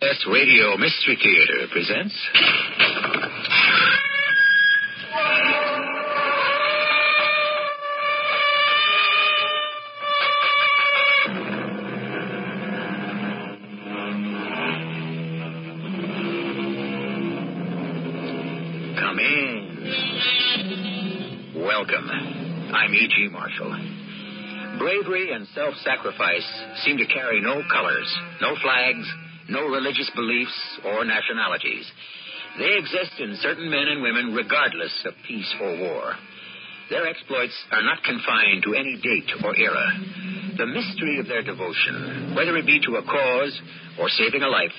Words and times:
CBS 0.00 0.26
Radio 0.32 0.76
Mystery 0.78 1.16
Theater 1.22 1.66
presents. 1.70 2.14
Come 18.96 19.18
in. 19.18 19.76
Welcome. 21.56 22.10
I'm 22.72 22.94
E.G. 22.94 23.28
Marshall. 23.32 23.76
Bravery 24.78 25.32
and 25.32 25.46
self 25.48 25.74
sacrifice 25.84 26.46
seem 26.84 26.96
to 26.96 27.06
carry 27.06 27.40
no 27.42 27.62
colors, 27.70 28.18
no 28.40 28.54
flags, 28.62 29.06
no 29.50 29.66
religious 29.66 30.10
beliefs 30.14 30.78
or 30.84 31.04
nationalities. 31.04 31.84
They 32.58 32.78
exist 32.78 33.20
in 33.20 33.36
certain 33.42 33.70
men 33.70 33.86
and 33.88 34.02
women 34.02 34.34
regardless 34.34 34.94
of 35.04 35.14
peace 35.26 35.54
or 35.60 35.78
war. 35.78 36.14
Their 36.88 37.06
exploits 37.06 37.54
are 37.70 37.82
not 37.82 38.02
confined 38.02 38.64
to 38.64 38.74
any 38.74 38.96
date 38.96 39.30
or 39.44 39.56
era. 39.56 39.92
The 40.56 40.66
mystery 40.66 41.20
of 41.20 41.26
their 41.28 41.42
devotion, 41.42 42.34
whether 42.34 42.56
it 42.56 42.66
be 42.66 42.80
to 42.86 42.96
a 42.96 43.02
cause 43.02 43.60
or 43.98 44.08
saving 44.08 44.42
a 44.42 44.48
life, 44.48 44.74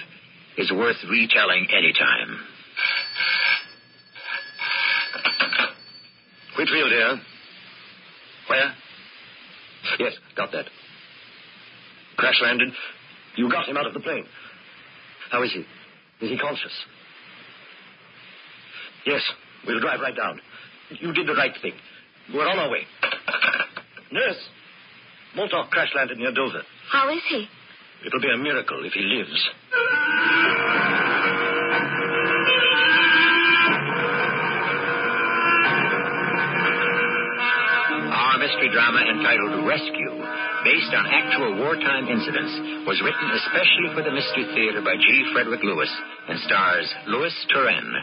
is 0.58 0.72
worth 0.72 0.98
retelling 1.10 1.68
any 1.72 1.94
time. 1.94 2.40
Whitfield 6.58 6.92
here. 6.92 7.22
Where? 8.48 8.76
Yes, 10.00 10.14
got 10.36 10.52
that. 10.52 10.66
Crash 12.18 12.42
landed. 12.44 12.74
You 13.38 13.50
got 13.50 13.68
him 13.68 13.78
out 13.78 13.88
of 13.88 13.94
the 13.94 14.02
plane. 14.02 14.26
How 15.32 15.42
is 15.44 15.52
he? 15.54 15.60
Is 16.26 16.30
he 16.32 16.38
conscious? 16.38 16.74
Yes, 19.06 19.22
we'll 19.66 19.80
drive 19.80 20.00
right 20.02 20.16
down. 20.16 20.40
You 21.00 21.14
did 21.14 21.26
the 21.28 21.34
right 21.34 21.54
thing. 21.62 21.74
We're 22.34 22.48
on 22.48 22.60
our 22.60 22.70
way. 22.70 22.86
Nurse, 24.12 24.38
Montauk 25.36 25.72
crash 25.72 25.90
landed 25.96 26.18
near 26.18 26.34
Dover. 26.34 26.62
How 26.92 27.10
is 27.10 27.22
he? 27.30 27.48
It'll 28.06 28.20
be 28.20 28.32
a 28.34 28.38
miracle 28.38 28.84
if 28.86 28.94
he 28.94 29.02
lives. 29.02 29.50
Drama 38.72 39.04
entitled 39.04 39.68
Rescue, 39.68 40.16
based 40.64 40.94
on 40.96 41.06
actual 41.06 41.60
wartime 41.60 42.08
incidents, 42.08 42.88
was 42.88 43.02
written 43.04 43.28
especially 43.36 43.92
for 43.94 44.02
the 44.02 44.16
Mystery 44.16 44.48
Theater 44.56 44.82
by 44.82 44.96
G. 44.96 45.32
Frederick 45.34 45.64
Lewis 45.64 45.92
and 46.28 46.40
stars 46.48 46.88
Louis 47.08 47.34
Turenne. 47.54 47.94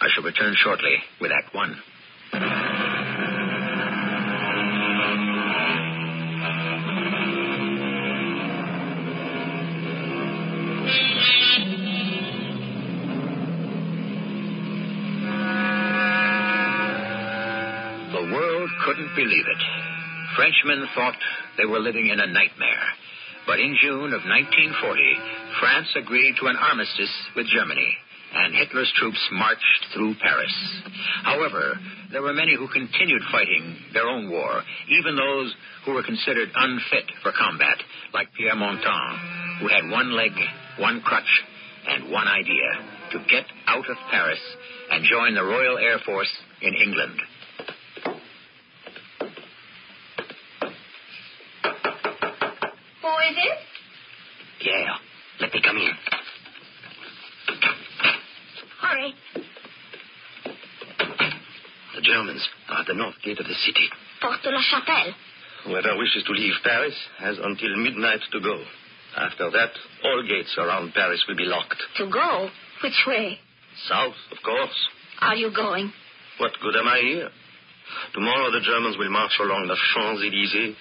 I 0.00 0.08
shall 0.14 0.24
return 0.24 0.54
shortly 0.62 0.96
with 1.20 1.32
Act 1.32 1.54
One. 1.54 1.76
Couldn't 18.84 19.16
believe 19.16 19.46
it. 19.48 19.83
Frenchmen 20.36 20.86
thought 20.94 21.16
they 21.56 21.64
were 21.64 21.80
living 21.80 22.08
in 22.08 22.20
a 22.20 22.26
nightmare. 22.26 22.86
But 23.46 23.60
in 23.60 23.76
June 23.80 24.12
of 24.12 24.24
1940, 24.24 25.60
France 25.60 25.88
agreed 25.96 26.34
to 26.40 26.46
an 26.46 26.56
armistice 26.56 27.12
with 27.36 27.46
Germany, 27.46 27.92
and 28.34 28.54
Hitler's 28.54 28.92
troops 28.96 29.20
marched 29.32 29.82
through 29.92 30.14
Paris. 30.22 30.54
However, 31.22 31.78
there 32.10 32.22
were 32.22 32.32
many 32.32 32.56
who 32.56 32.68
continued 32.68 33.22
fighting 33.30 33.76
their 33.92 34.08
own 34.08 34.30
war, 34.30 34.62
even 34.88 35.16
those 35.16 35.54
who 35.84 35.92
were 35.92 36.02
considered 36.02 36.48
unfit 36.54 37.04
for 37.22 37.32
combat, 37.32 37.78
like 38.12 38.32
Pierre 38.32 38.56
Montan, 38.56 39.60
who 39.60 39.68
had 39.68 39.90
one 39.90 40.16
leg, 40.16 40.32
one 40.78 41.02
crutch, 41.02 41.44
and 41.86 42.10
one 42.10 42.26
idea 42.26 42.70
to 43.12 43.18
get 43.30 43.44
out 43.66 43.88
of 43.88 43.96
Paris 44.10 44.40
and 44.90 45.04
join 45.04 45.34
the 45.34 45.44
Royal 45.44 45.78
Air 45.78 45.98
Force 46.04 46.32
in 46.62 46.74
England. 46.74 47.20
Who 53.02 53.08
is 53.30 53.36
it? 53.36 53.58
Yeah, 54.66 54.94
let 55.40 55.52
me 55.52 55.60
come 55.62 55.76
in. 55.76 55.92
Hurry. 58.80 59.14
The 61.96 62.02
Germans 62.02 62.48
are 62.68 62.80
at 62.80 62.86
the 62.86 62.94
north 62.94 63.14
gate 63.22 63.38
of 63.40 63.46
the 63.46 63.54
city. 63.54 63.88
Porte 64.20 64.44
la 64.44 64.60
Chapelle. 64.62 65.14
Whoever 65.64 65.96
wishes 65.96 66.24
to 66.26 66.32
leave 66.32 66.54
Paris 66.62 66.94
has 67.18 67.38
until 67.42 67.76
midnight 67.76 68.20
to 68.32 68.40
go. 68.40 68.62
After 69.16 69.50
that, 69.50 69.70
all 70.04 70.22
gates 70.28 70.54
around 70.58 70.92
Paris 70.92 71.24
will 71.28 71.36
be 71.36 71.44
locked. 71.44 71.80
To 71.98 72.10
go? 72.10 72.48
Which 72.82 73.00
way? 73.06 73.38
South, 73.88 74.14
of 74.32 74.38
course. 74.44 74.74
Are 75.20 75.36
you 75.36 75.50
going? 75.54 75.92
What 76.38 76.52
good 76.60 76.76
am 76.76 76.88
I 76.88 76.98
here? 77.00 77.30
Tomorrow 78.12 78.50
the 78.50 78.60
Germans 78.60 78.96
will 78.98 79.10
march 79.10 79.32
along 79.40 79.68
the 79.68 79.76
Champs 79.94 80.22
Elysees, 80.22 80.76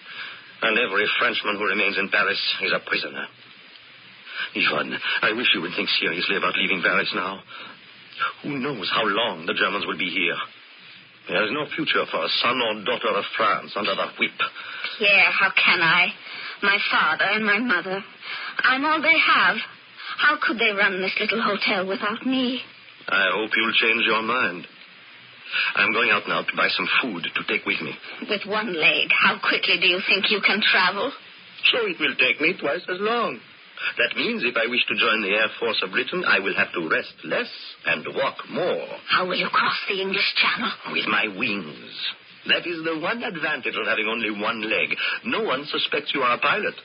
and 0.64 0.80
every 0.80 1.06
Frenchman 1.20 1.58
who 1.58 1.68
remains 1.68 1.98
in 1.98 2.10
Paris 2.10 2.40
is 2.64 2.72
a 2.72 2.80
prisoner. 2.88 3.28
Yvonne, 4.56 4.98
I 5.22 5.34
wish 5.34 5.48
you 5.54 5.62
would 5.62 5.76
think 5.76 5.90
seriously 6.00 6.38
about 6.38 6.56
leaving 6.56 6.82
Paris 6.82 7.12
now. 7.16 7.42
Who 8.44 8.58
knows 8.58 8.90
how 8.94 9.04
long 9.04 9.46
the 9.46 9.54
Germans 9.54 9.86
will 9.86 9.98
be 9.98 10.10
here? 10.10 10.38
There 11.28 11.44
is 11.46 11.52
no 11.52 11.66
future 11.76 12.04
for 12.12 12.24
a 12.24 12.30
son 12.44 12.60
or 12.60 12.84
daughter 12.84 13.16
of 13.16 13.24
France 13.38 13.72
under 13.76 13.96
the 13.96 14.08
whip. 14.20 14.36
Pierre, 15.00 15.32
how 15.32 15.52
can 15.56 15.82
I? 15.82 16.12
My 16.62 16.78
father 16.92 17.26
and 17.32 17.46
my 17.46 17.60
mother. 17.60 18.04
I'm 18.60 18.86
all 18.86 19.02
they 19.02 19.20
have. 19.20 19.58
How 20.18 20.38
could 20.42 20.60
they 20.60 20.72
run 20.72 21.02
this 21.02 21.16
little 21.20 21.42
hotel 21.42 21.88
without 21.88 22.26
me? 22.26 22.62
I 23.08 23.32
hope 23.34 23.52
you'll 23.56 23.74
change 23.74 24.04
your 24.06 24.22
mind. 24.22 24.68
I'm 25.76 25.94
going 25.94 26.10
out 26.12 26.28
now 26.28 26.42
to 26.44 26.54
buy 26.56 26.68
some 26.70 26.88
food 27.02 27.24
to 27.24 27.42
take 27.48 27.66
with 27.66 27.82
me. 27.82 27.94
With 28.30 28.46
one 28.46 28.74
leg, 28.74 29.10
how 29.12 29.40
quickly 29.40 29.78
do 29.80 29.88
you 29.88 30.00
think 30.08 30.32
you 30.32 30.42
can 30.46 30.62
travel? 30.62 31.12
So 31.72 31.86
it 31.88 32.00
will 32.00 32.16
take 32.16 32.42
me 32.42 32.54
twice 32.60 32.84
as 32.90 33.00
long. 33.00 33.40
That 33.98 34.16
means 34.16 34.44
if 34.46 34.56
I 34.56 34.70
wish 34.70 34.86
to 34.88 34.96
join 34.96 35.22
the 35.22 35.34
Air 35.36 35.50
Force 35.60 35.82
of 35.84 35.92
Britain, 35.92 36.24
I 36.26 36.40
will 36.40 36.56
have 36.56 36.72
to 36.74 36.88
rest 36.88 37.14
less 37.26 37.50
and 37.86 38.06
walk 38.16 38.38
more 38.50 38.88
How 39.10 39.28
will 39.28 39.36
you 39.36 39.50
cross 39.52 39.76
the 39.90 40.00
English 40.00 40.30
Channel? 40.40 40.72
with 40.94 41.08
my 41.08 41.28
wings. 41.38 41.92
That 42.48 42.68
is 42.68 42.84
the 42.84 43.00
one 43.00 43.24
advantage 43.24 43.76
of 43.76 43.88
having 43.88 44.08
only 44.08 44.32
one 44.32 44.62
leg. 44.62 44.96
No 45.26 45.44
one 45.44 45.66
suspects 45.66 46.12
you 46.14 46.22
are 46.22 46.36
a 46.36 46.40
pilot. 46.40 46.76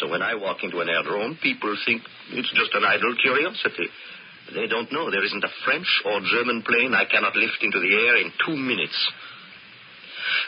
So 0.00 0.08
when 0.10 0.20
I 0.22 0.34
walk 0.34 0.62
into 0.62 0.80
an 0.80 0.88
aerodrome, 0.88 1.38
people 1.42 1.76
think 1.86 2.02
it's 2.32 2.50
just 2.52 2.74
an 2.74 2.84
idle 2.84 3.14
curiosity. 3.22 3.86
They 4.54 4.66
don't 4.66 4.92
know 4.92 5.10
there 5.10 5.24
isn't 5.24 5.44
a 5.44 5.56
French 5.64 5.86
or 6.04 6.20
German 6.20 6.62
plane 6.62 6.94
I 6.94 7.04
cannot 7.04 7.36
lift 7.36 7.58
into 7.62 7.80
the 7.80 7.94
air 7.94 8.16
in 8.16 8.32
two 8.46 8.56
minutes. 8.56 9.12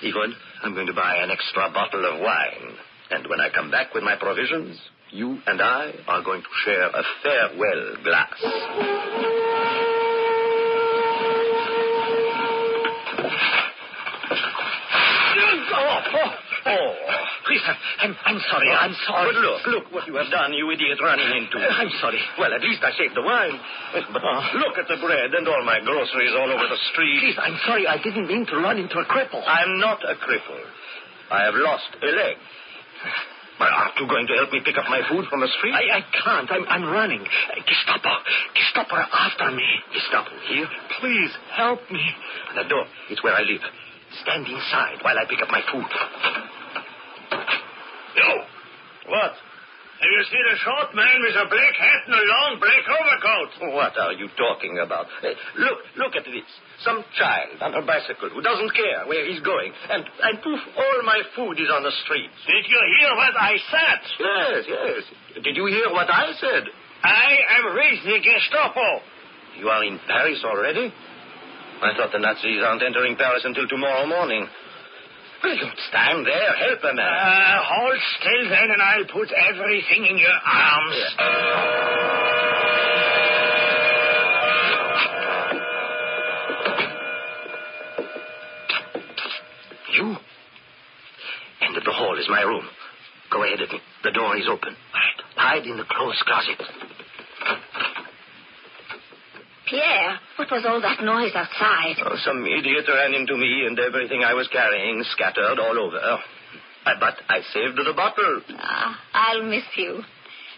Yvonne, 0.03 0.35
I'm 0.63 0.75
going 0.75 0.87
to 0.87 0.95
buy 0.95 1.17
an 1.17 1.31
extra 1.31 1.71
bottle 1.73 2.05
of 2.05 2.21
wine. 2.21 2.77
And 3.11 3.27
when 3.29 3.41
I 3.41 3.49
come 3.51 3.71
back 3.71 3.95
with 3.95 4.05
my 4.05 4.17
provisions, 4.17 4.79
you 5.11 5.39
and 5.47 5.61
I 5.61 5.93
are 6.07 6.23
going 6.23 6.43
to 6.43 6.49
share 6.65 6.89
a 6.89 7.03
farewell 7.23 7.97
glass. 8.05 8.35
Oh, 15.71 16.01
oh. 16.15 16.38
Please, 17.59 17.77
I'm, 17.99 18.15
I'm 18.25 18.41
sorry. 18.51 18.71
I'm 18.71 18.95
oh, 18.95 19.07
sorry. 19.07 19.35
But 19.35 19.43
look, 19.43 19.61
look 19.67 19.87
what 19.93 20.05
you 20.07 20.15
have 20.17 20.31
done, 20.31 20.53
you 20.55 20.71
idiot, 20.71 20.99
running 21.03 21.27
into. 21.43 21.59
I'm 21.59 21.91
sorry. 22.01 22.21
Well, 22.39 22.53
at 22.55 22.63
least 22.63 22.83
I 22.83 22.93
saved 22.95 23.15
the 23.15 23.23
wine. 23.23 23.59
But 24.13 24.23
oh. 24.23 24.43
look 24.63 24.79
at 24.79 24.87
the 24.87 24.99
bread 25.03 25.35
and 25.35 25.47
all 25.49 25.65
my 25.65 25.81
groceries 25.83 26.33
all 26.39 26.51
over 26.51 26.69
the 26.69 26.81
street. 26.93 27.19
Please, 27.21 27.39
I'm 27.39 27.59
sorry. 27.67 27.87
I 27.87 27.99
didn't 27.99 28.27
mean 28.27 28.47
to 28.47 28.57
run 28.63 28.79
into 28.79 28.99
a 28.99 29.07
cripple. 29.07 29.43
I'm 29.43 29.81
not 29.81 30.03
a 30.05 30.15
cripple. 30.23 30.63
I 31.31 31.45
have 31.45 31.55
lost 31.55 31.91
a 32.01 32.07
leg. 32.07 32.37
Well, 33.59 33.69
aren't 33.75 33.99
you 33.99 34.07
going 34.07 34.27
to 34.31 34.35
help 34.39 34.53
me 34.55 34.63
pick 34.65 34.79
up 34.79 34.87
my 34.87 35.03
food 35.11 35.27
from 35.27 35.41
the 35.43 35.51
street? 35.59 35.75
I, 35.75 35.99
I 35.99 36.03
can't. 36.15 36.47
I'm, 36.47 36.65
I'm 36.71 36.87
running. 36.87 37.27
Gestapo. 37.67 38.13
Gestapo 38.55 38.95
are 38.95 39.11
after 39.11 39.51
me. 39.51 39.67
Gestapo 39.93 40.31
here? 40.47 40.69
Please, 41.01 41.35
help 41.59 41.83
me. 41.91 42.03
The 42.55 42.71
door. 42.71 42.87
It's 43.11 43.23
where 43.23 43.35
I 43.35 43.43
live. 43.43 43.63
Stand 44.23 44.47
inside 44.47 45.03
while 45.03 45.19
I 45.19 45.27
pick 45.29 45.43
up 45.43 45.51
my 45.51 45.61
food. 45.73 45.91
You! 48.19 48.33
What? 49.15 49.35
Have 49.99 50.15
you 50.15 50.25
seen 50.31 50.47
a 50.47 50.59
short 50.63 50.95
man 50.95 51.19
with 51.27 51.35
a 51.35 51.47
black 51.51 51.75
hat 51.75 52.07
and 52.07 52.15
a 52.15 52.23
long 52.23 52.63
black 52.63 52.87
overcoat? 52.87 53.51
What 53.75 53.99
are 53.99 54.15
you 54.15 54.31
talking 54.39 54.79
about? 54.79 55.11
Eh, 55.27 55.35
look, 55.59 55.79
look 55.99 56.15
at 56.15 56.23
this. 56.23 56.47
Some 56.87 57.03
child 57.19 57.59
on 57.59 57.75
a 57.75 57.83
bicycle 57.83 58.31
who 58.31 58.39
doesn't 58.39 58.71
care 58.79 59.11
where 59.11 59.27
he's 59.27 59.43
going. 59.43 59.75
And, 59.91 60.07
and 60.07 60.39
poof, 60.39 60.63
all 60.79 60.99
my 61.03 61.19
food 61.35 61.59
is 61.59 61.67
on 61.67 61.83
the 61.83 61.91
street. 62.07 62.31
Did 62.47 62.71
you 62.71 62.79
hear 62.95 63.11
what 63.19 63.35
I 63.35 63.55
said? 63.59 64.01
Yes, 64.23 64.63
yes. 64.71 65.03
Did 65.43 65.57
you 65.59 65.67
hear 65.67 65.91
what 65.91 66.07
I 66.07 66.31
said? 66.39 66.71
I 67.03 67.31
am 67.59 67.65
with 67.75 67.99
the 68.07 68.19
Gestapo. 68.23 69.03
You 69.59 69.67
are 69.67 69.83
in 69.83 69.99
Paris 70.07 70.39
already? 70.47 70.95
I 71.83 71.91
thought 71.99 72.15
the 72.15 72.23
Nazis 72.23 72.63
aren't 72.63 72.83
entering 72.87 73.17
Paris 73.17 73.43
until 73.43 73.67
tomorrow 73.67 74.07
morning. 74.07 74.47
Well, 75.43 75.57
don't 75.57 75.79
stand 75.89 76.27
there. 76.27 76.53
Help 76.57 76.81
a 76.83 76.95
man. 76.95 77.07
Uh, 77.07 77.63
hold 77.63 77.99
still 78.19 78.49
then, 78.49 78.71
and 78.71 78.83
I'll 78.83 79.07
put 79.07 79.29
everything 79.33 80.07
in 80.07 80.19
your 80.19 80.39
arms. 80.45 80.97
You? 89.95 90.17
End 91.67 91.77
of 91.77 91.85
the 91.85 91.93
hall 91.93 92.19
is 92.19 92.27
my 92.29 92.43
room. 92.43 92.65
Go 93.31 93.45
ahead 93.45 93.61
of 93.61 93.71
me. 93.71 93.79
The 94.05 94.11
door 94.13 94.37
is 94.37 94.49
open. 94.51 94.75
Hide 95.37 95.67
in 95.67 95.77
the 95.77 95.85
clothes 95.85 96.23
closet. 96.27 96.61
Pierre, 99.69 100.19
what 100.49 100.57
was 100.57 100.65
all 100.67 100.81
that 100.81 101.05
noise 101.05 101.33
outside? 101.35 101.97
Oh, 102.05 102.17
some 102.25 102.45
idiot 102.47 102.89
ran 102.89 103.13
into 103.13 103.37
me 103.37 103.67
and 103.67 103.79
everything 103.79 104.25
I 104.25 104.33
was 104.33 104.49
carrying 104.49 105.03
scattered 105.13 105.59
all 105.59 105.79
over. 105.79 105.99
Uh, 105.99 106.17
but 106.99 107.21
I 107.29 107.41
saved 107.53 107.77
the 107.77 107.93
bottle. 107.95 108.41
Ah, 108.57 108.99
I'll 109.13 109.45
miss 109.45 109.65
you. 109.77 110.01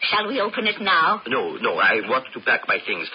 Shall 0.03 0.29
we 0.29 0.41
open 0.41 0.67
it 0.67 0.81
now? 0.81 1.23
No, 1.27 1.57
no, 1.57 1.77
I 1.79 2.01
want 2.09 2.27
to 2.35 2.41
pack 2.41 2.69
my 2.69 2.79
things. 2.87 3.09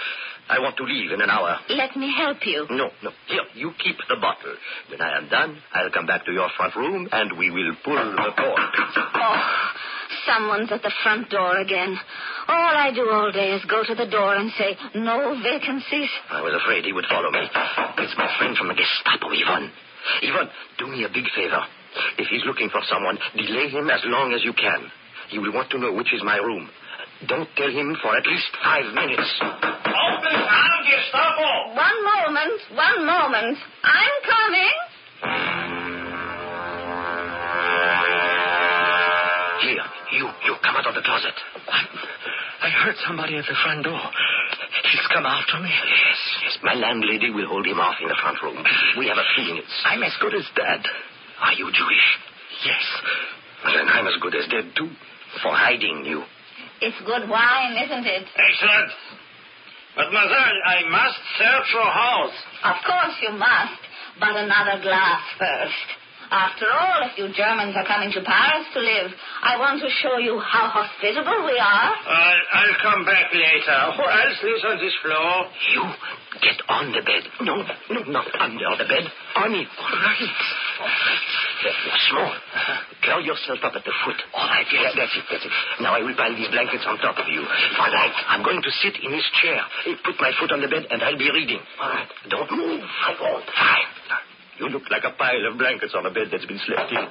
I 0.49 0.59
want 0.59 0.77
to 0.77 0.83
leave 0.83 1.11
in 1.11 1.21
an 1.21 1.29
hour. 1.29 1.57
Let 1.69 1.95
me 1.95 2.13
help 2.15 2.37
you. 2.45 2.67
No, 2.69 2.89
no. 3.01 3.11
Here, 3.27 3.41
you 3.55 3.71
keep 3.81 3.95
the 4.07 4.17
bottle. 4.21 4.53
When 4.91 5.01
I 5.01 5.17
am 5.17 5.29
done, 5.29 5.57
I'll 5.73 5.89
come 5.91 6.05
back 6.05 6.25
to 6.25 6.31
your 6.31 6.49
front 6.55 6.75
room 6.75 7.07
and 7.11 7.37
we 7.37 7.49
will 7.49 7.73
pull 7.83 7.95
the 7.95 8.31
cork. 8.37 8.59
Oh, 9.15 9.71
someone's 10.25 10.71
at 10.71 10.81
the 10.81 10.93
front 11.03 11.29
door 11.29 11.57
again. 11.57 11.97
All 12.47 12.73
I 12.77 12.91
do 12.93 13.09
all 13.09 13.31
day 13.31 13.51
is 13.53 13.65
go 13.65 13.83
to 13.83 13.95
the 13.95 14.09
door 14.09 14.35
and 14.35 14.51
say, 14.57 14.77
no 14.95 15.35
vacancies. 15.41 16.09
I 16.29 16.41
was 16.41 16.53
afraid 16.53 16.85
he 16.85 16.93
would 16.93 17.05
follow 17.09 17.31
me. 17.31 17.41
It's 17.41 18.17
my 18.17 18.29
friend 18.37 18.55
from 18.57 18.67
the 18.67 18.75
Gestapo, 18.77 19.29
Yvonne. 19.31 19.71
Yvonne, 20.21 20.49
do 20.77 20.87
me 20.87 21.03
a 21.03 21.09
big 21.09 21.25
favor. 21.35 21.61
If 22.17 22.27
he's 22.27 22.45
looking 22.45 22.69
for 22.69 22.81
someone, 22.89 23.17
delay 23.35 23.69
him 23.69 23.89
as 23.89 24.01
long 24.05 24.33
as 24.33 24.43
you 24.43 24.53
can. 24.53 24.91
He 25.29 25.39
will 25.39 25.53
want 25.53 25.69
to 25.71 25.79
know 25.79 25.93
which 25.93 26.13
is 26.13 26.21
my 26.23 26.37
room. 26.37 26.69
Don't 27.27 27.49
tell 27.55 27.71
him 27.71 27.95
for 28.03 28.15
at 28.15 28.27
least 28.27 28.51
five 28.61 28.85
minutes. 28.93 29.29
Open 29.41 30.35
now, 30.35 30.75
Gestapo. 30.83 31.73
One 31.73 31.99
moment, 32.03 32.59
one 32.75 33.05
moment. 33.07 33.57
I'm 33.81 34.15
coming. 34.27 34.75
Come 40.75 40.83
out 40.83 40.89
of 40.91 40.95
the 40.95 41.07
closet. 41.07 41.35
I 42.61 42.69
heard 42.69 42.95
somebody 43.07 43.37
at 43.37 43.45
the 43.47 43.55
front 43.63 43.83
door. 43.83 44.01
He's 44.91 45.07
come 45.13 45.25
after 45.25 45.59
me. 45.63 45.71
Yes, 45.71 46.19
yes. 46.43 46.57
My 46.63 46.73
landlady 46.73 47.31
will 47.31 47.47
hold 47.47 47.65
him 47.65 47.79
off 47.79 47.95
in 48.01 48.07
the 48.07 48.19
front 48.19 48.41
room. 48.43 48.59
We 48.99 49.07
have 49.07 49.17
a 49.17 49.27
feeling 49.35 49.55
minutes. 49.55 49.71
I'm 49.85 50.03
as 50.03 50.13
good 50.19 50.35
as 50.35 50.43
dead. 50.55 50.83
Are 51.39 51.53
you 51.53 51.71
Jewish? 51.71 52.07
Yes. 52.65 52.83
Then 53.65 53.87
I'm 53.87 54.07
as 54.07 54.19
good 54.21 54.35
as 54.35 54.47
dead, 54.51 54.75
too. 54.75 54.91
For 55.43 55.51
hiding 55.55 56.03
you. 56.05 56.23
It's 56.81 56.97
good 57.05 57.29
wine, 57.29 57.75
isn't 57.79 58.05
it? 58.05 58.25
Excellent. 58.35 58.91
Mademoiselle, 59.95 60.59
I 60.65 60.83
must 60.91 61.19
search 61.39 61.67
your 61.71 61.87
house. 61.87 62.35
Of 62.67 62.75
course 62.83 63.15
you 63.23 63.31
must, 63.31 63.79
but 64.19 64.35
another 64.35 64.83
glass 64.83 65.23
first. 65.39 65.87
After 66.31 66.65
all, 66.71 66.99
if 67.05 67.17
you 67.17 67.29
Germans 67.33 67.75
are 67.77 67.85
coming 67.85 68.11
to 68.13 68.21
Paris 68.21 68.65
to 68.73 68.79
live, 68.81 69.11
I 69.43 69.57
want 69.59 69.81
to 69.81 69.89
show 70.01 70.17
you 70.17 70.39
how 70.41 70.67
hospitable 70.73 71.45
we 71.45 71.57
are. 71.57 71.91
I'll, 71.93 72.43
I'll 72.53 72.77
come 72.81 73.05
back 73.05 73.29
later. 73.33 73.79
Who 73.97 74.05
else 74.05 74.37
lives 74.41 74.63
on 74.65 74.77
this 74.81 74.95
floor? 75.05 75.49
You 75.73 75.83
get 76.41 76.59
on 76.67 76.91
the 76.91 77.01
bed. 77.05 77.23
No, 77.45 77.55
no, 77.93 77.99
not 78.11 78.27
under 78.41 78.69
the 78.77 78.87
bed. 78.89 79.05
On 79.37 79.49
it. 79.53 79.69
All 79.79 80.01
right. 80.01 80.31
You're 81.63 82.01
small. 82.11 82.33
Curl 83.01 83.21
yourself 83.23 83.59
up 83.63 83.73
at 83.77 83.85
the 83.85 83.95
foot. 84.03 84.19
All 84.33 84.45
right, 84.49 84.67
yes. 84.69 84.93
That's 84.97 85.15
it, 85.15 85.25
that's 85.31 85.45
it. 85.45 85.53
Now 85.81 85.95
I 85.95 86.01
will 86.03 86.15
pile 86.17 86.35
these 86.35 86.49
blankets 86.51 86.83
on 86.85 86.97
top 86.99 87.17
of 87.17 87.27
you. 87.31 87.41
All 87.41 87.91
right. 87.91 88.13
I'm 88.27 88.43
going 88.43 88.61
to 88.61 88.71
sit 88.83 88.99
in 89.01 89.11
this 89.11 89.25
chair. 89.41 89.61
Put 90.03 90.19
my 90.19 90.31
foot 90.37 90.51
on 90.51 90.61
the 90.61 90.67
bed 90.67 90.85
and 90.91 91.01
I'll 91.01 91.17
be 91.17 91.31
reading. 91.31 91.61
All 91.79 91.89
right. 91.89 92.09
Don't 92.29 92.51
move. 92.51 92.81
I 92.83 93.11
won't. 93.21 93.45
Fine. 93.45 93.89
You 94.59 94.69
look 94.69 94.83
like 94.89 95.03
a 95.03 95.11
pile 95.17 95.45
of 95.51 95.57
blankets 95.57 95.93
on 95.95 96.05
a 96.05 96.11
bed 96.11 96.27
that's 96.31 96.45
been 96.45 96.59
slept 96.65 96.91
in. 96.91 97.03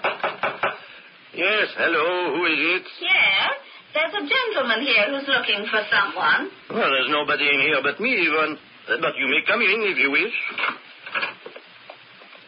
Yes, 1.37 1.69
hello. 1.77 2.37
Who 2.37 2.43
is 2.47 2.61
it? 2.79 2.85
Pierre, 2.99 3.53
there's 3.93 4.15
a 4.15 4.25
gentleman 4.25 4.81
here 4.81 5.05
who's 5.13 5.29
looking 5.29 5.67
for 5.69 5.83
someone. 5.93 6.49
Well, 6.71 6.91
there's 6.91 7.11
nobody 7.11 7.45
in 7.53 7.61
here 7.61 7.81
but 7.83 8.01
me, 8.01 8.11
even. 8.17 8.57
Uh, 8.89 8.97
but 9.01 9.13
you 9.19 9.27
may 9.29 9.43
come 9.47 9.61
in 9.61 9.83
if 9.93 9.99
you 9.99 10.11
wish. 10.11 10.33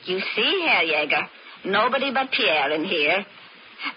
You 0.07 0.21
see, 0.35 0.65
Herr 0.67 0.85
Jäger, 0.87 1.27
nobody 1.65 2.13
but 2.13 2.31
Pierre 2.31 2.71
in 2.73 2.85
here. 2.85 3.27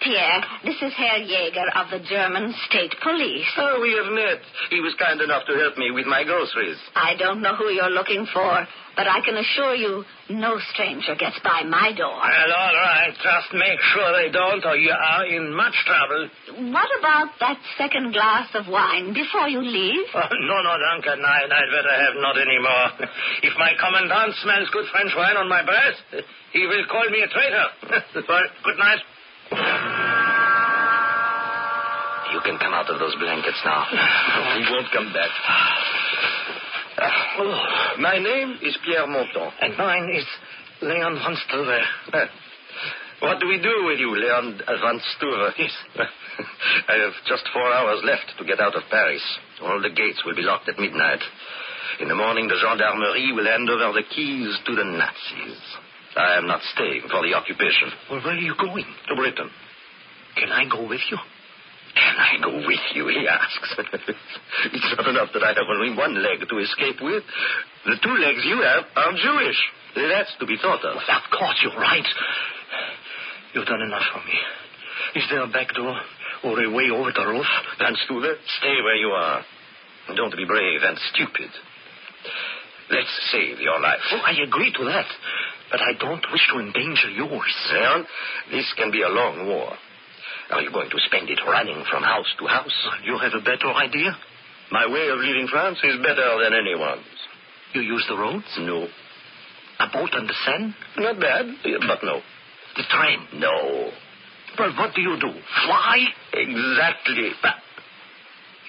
Pierre, 0.01 0.43
this 0.63 0.75
is 0.81 0.93
Herr 0.93 1.19
Jaeger 1.23 1.67
of 1.75 1.89
the 1.91 1.99
German 2.03 2.53
State 2.67 2.95
Police. 3.01 3.47
Oh, 3.57 3.79
we 3.81 3.95
have 3.95 4.11
met. 4.11 4.43
He 4.69 4.79
was 4.79 4.93
kind 4.99 5.19
enough 5.21 5.47
to 5.47 5.55
help 5.55 5.77
me 5.77 5.91
with 5.91 6.05
my 6.05 6.23
groceries. 6.23 6.77
I 6.95 7.15
don't 7.15 7.41
know 7.41 7.55
who 7.55 7.71
you're 7.71 7.89
looking 7.91 8.27
for, 8.31 8.67
but 8.95 9.07
I 9.07 9.23
can 9.23 9.35
assure 9.39 9.75
you 9.75 10.03
no 10.29 10.59
stranger 10.71 11.15
gets 11.15 11.39
by 11.43 11.63
my 11.63 11.95
door. 11.95 12.11
Well, 12.19 12.51
all 12.51 12.75
right. 12.75 13.15
Just 13.15 13.55
make 13.55 13.79
sure 13.95 14.11
they 14.11 14.31
don't, 14.31 14.63
or 14.67 14.75
you 14.75 14.91
are 14.91 15.25
in 15.25 15.55
much 15.55 15.75
trouble. 15.87 16.27
What 16.75 16.91
about 16.99 17.39
that 17.39 17.57
second 17.77 18.11
glass 18.11 18.51
of 18.55 18.67
wine 18.67 19.13
before 19.15 19.47
you 19.47 19.63
leave? 19.63 20.05
Oh, 20.13 20.27
no, 20.43 20.57
no, 20.59 20.73
danke. 20.75 21.15
Nein, 21.15 21.47
I'd 21.51 21.71
better 21.71 21.95
have 22.03 22.15
not 22.19 22.35
any 22.35 22.59
more. 22.59 22.87
If 23.47 23.55
my 23.57 23.71
commandant 23.79 24.35
smells 24.43 24.69
good 24.71 24.91
French 24.91 25.11
wine 25.15 25.37
on 25.37 25.47
my 25.47 25.63
breath, 25.63 26.23
he 26.51 26.67
will 26.67 26.83
call 26.91 27.07
me 27.09 27.23
a 27.23 27.29
traitor. 27.31 27.67
well, 28.27 28.47
good 28.63 28.77
night. 28.77 28.99
You 32.39 32.55
can 32.55 32.59
come 32.59 32.71
out 32.71 32.87
of 32.87 32.99
those 33.03 33.15
blankets 33.19 33.59
now. 33.65 33.83
He 34.55 34.63
won't 34.71 34.87
come 34.95 35.11
back. 35.11 35.27
Uh, 36.95 37.99
my 37.99 38.15
name 38.15 38.55
is 38.63 38.77
Pierre 38.85 39.07
Monton. 39.07 39.51
And 39.59 39.75
mine 39.75 40.07
is 40.15 40.23
Leon 40.81 41.19
von 41.19 41.35
Stuver. 41.35 41.83
Uh, 42.13 42.25
what 43.19 43.41
do 43.41 43.47
we 43.47 43.59
do 43.59 43.83
with 43.83 43.99
you, 43.99 44.15
Leon 44.15 44.55
van 44.55 45.01
Stuver? 45.19 45.51
Yes. 45.59 45.75
I 46.87 46.95
have 47.03 47.11
just 47.27 47.43
four 47.51 47.67
hours 47.73 47.99
left 48.05 48.31
to 48.39 48.45
get 48.45 48.61
out 48.61 48.75
of 48.75 48.83
Paris. 48.89 49.23
All 49.61 49.81
the 49.81 49.91
gates 49.91 50.23
will 50.25 50.35
be 50.35 50.43
locked 50.43 50.69
at 50.69 50.79
midnight. 50.79 51.19
In 51.99 52.07
the 52.07 52.15
morning, 52.15 52.47
the 52.47 52.55
gendarmerie 52.55 53.33
will 53.35 53.51
hand 53.51 53.69
over 53.69 53.91
the 53.91 54.07
keys 54.15 54.55
to 54.65 54.75
the 54.75 54.85
Nazis. 54.85 55.59
I 56.15 56.37
am 56.37 56.47
not 56.47 56.61
staying 56.73 57.03
for 57.11 57.19
the 57.21 57.35
occupation. 57.35 57.91
Well, 58.09 58.23
where 58.23 58.35
are 58.35 58.39
you 58.39 58.55
going? 58.55 58.87
To 59.09 59.15
Britain. 59.15 59.49
Can 60.35 60.53
I 60.53 60.63
go 60.71 60.87
with 60.87 61.01
you? 61.11 61.17
Can 61.95 62.15
I 62.17 62.37
go 62.43 62.53
with 62.67 62.85
you, 62.93 63.07
he 63.07 63.27
asks. 63.27 63.75
it's 64.73 64.93
not 64.97 65.07
enough 65.07 65.29
that 65.33 65.43
I 65.43 65.53
have 65.53 65.69
only 65.69 65.95
one 65.95 66.21
leg 66.21 66.47
to 66.47 66.57
escape 66.59 67.01
with. 67.01 67.23
The 67.85 67.97
two 68.03 68.15
legs 68.17 68.45
you 68.45 68.61
have 68.61 68.85
are 68.95 69.13
Jewish. 69.13 69.59
That's 69.95 70.33
to 70.39 70.45
be 70.45 70.57
thought 70.61 70.83
of. 70.85 70.97
Of 70.97 71.23
course, 71.31 71.59
you're 71.63 71.79
right. 71.79 72.05
You've 73.53 73.65
done 73.65 73.81
enough 73.81 74.05
for 74.13 74.21
me. 74.25 74.37
Is 75.15 75.23
there 75.29 75.41
a 75.41 75.47
back 75.47 75.73
door 75.73 75.95
or 76.43 76.61
a 76.61 76.69
way 76.69 76.89
over 76.91 77.11
the 77.11 77.25
roof? 77.25 77.47
Stuver, 77.79 78.35
stay 78.59 78.75
where 78.83 78.95
you 78.95 79.09
are. 79.09 79.43
Don't 80.15 80.35
be 80.35 80.45
brave 80.45 80.81
and 80.83 80.97
stupid. 81.13 81.49
Let's 82.91 83.29
save 83.31 83.59
your 83.59 83.79
life. 83.79 83.99
Oh, 84.11 84.21
I 84.25 84.33
agree 84.43 84.71
to 84.73 84.83
that. 84.85 85.05
But 85.71 85.81
I 85.81 85.93
don't 85.99 86.25
wish 86.31 86.41
to 86.51 86.59
endanger 86.59 87.09
yours. 87.09 87.55
Leon, 87.71 88.05
this 88.51 88.73
can 88.77 88.91
be 88.91 89.01
a 89.01 89.09
long 89.09 89.47
war. 89.47 89.73
Are 90.51 90.61
you 90.61 90.71
going 90.71 90.89
to 90.89 90.99
spend 91.05 91.29
it 91.29 91.39
running 91.45 91.83
from 91.89 92.03
house 92.03 92.29
to 92.39 92.47
house? 92.47 92.87
You 93.05 93.17
have 93.17 93.33
a 93.37 93.43
better 93.43 93.69
idea? 93.69 94.15
My 94.71 94.85
way 94.87 95.09
of 95.09 95.19
leaving 95.19 95.47
France 95.47 95.77
is 95.83 95.97
better 96.01 96.37
than 96.41 96.53
anyone's. 96.53 97.05
You 97.73 97.81
use 97.81 98.05
the 98.09 98.17
roads? 98.17 98.49
No. 98.59 98.87
A 99.79 99.87
boat 99.93 100.09
on 100.13 100.25
the 100.25 100.33
Seine? 100.45 100.73
Not 100.97 101.19
bad, 101.19 101.45
but 101.63 102.03
no. 102.03 102.21
The 102.75 102.83
train? 102.89 103.39
No. 103.39 103.91
Well, 104.57 104.73
what 104.77 104.95
do 104.95 105.01
you 105.01 105.17
do? 105.19 105.31
Fly? 105.65 105.97
Exactly. 106.33 107.29
But 107.41 107.55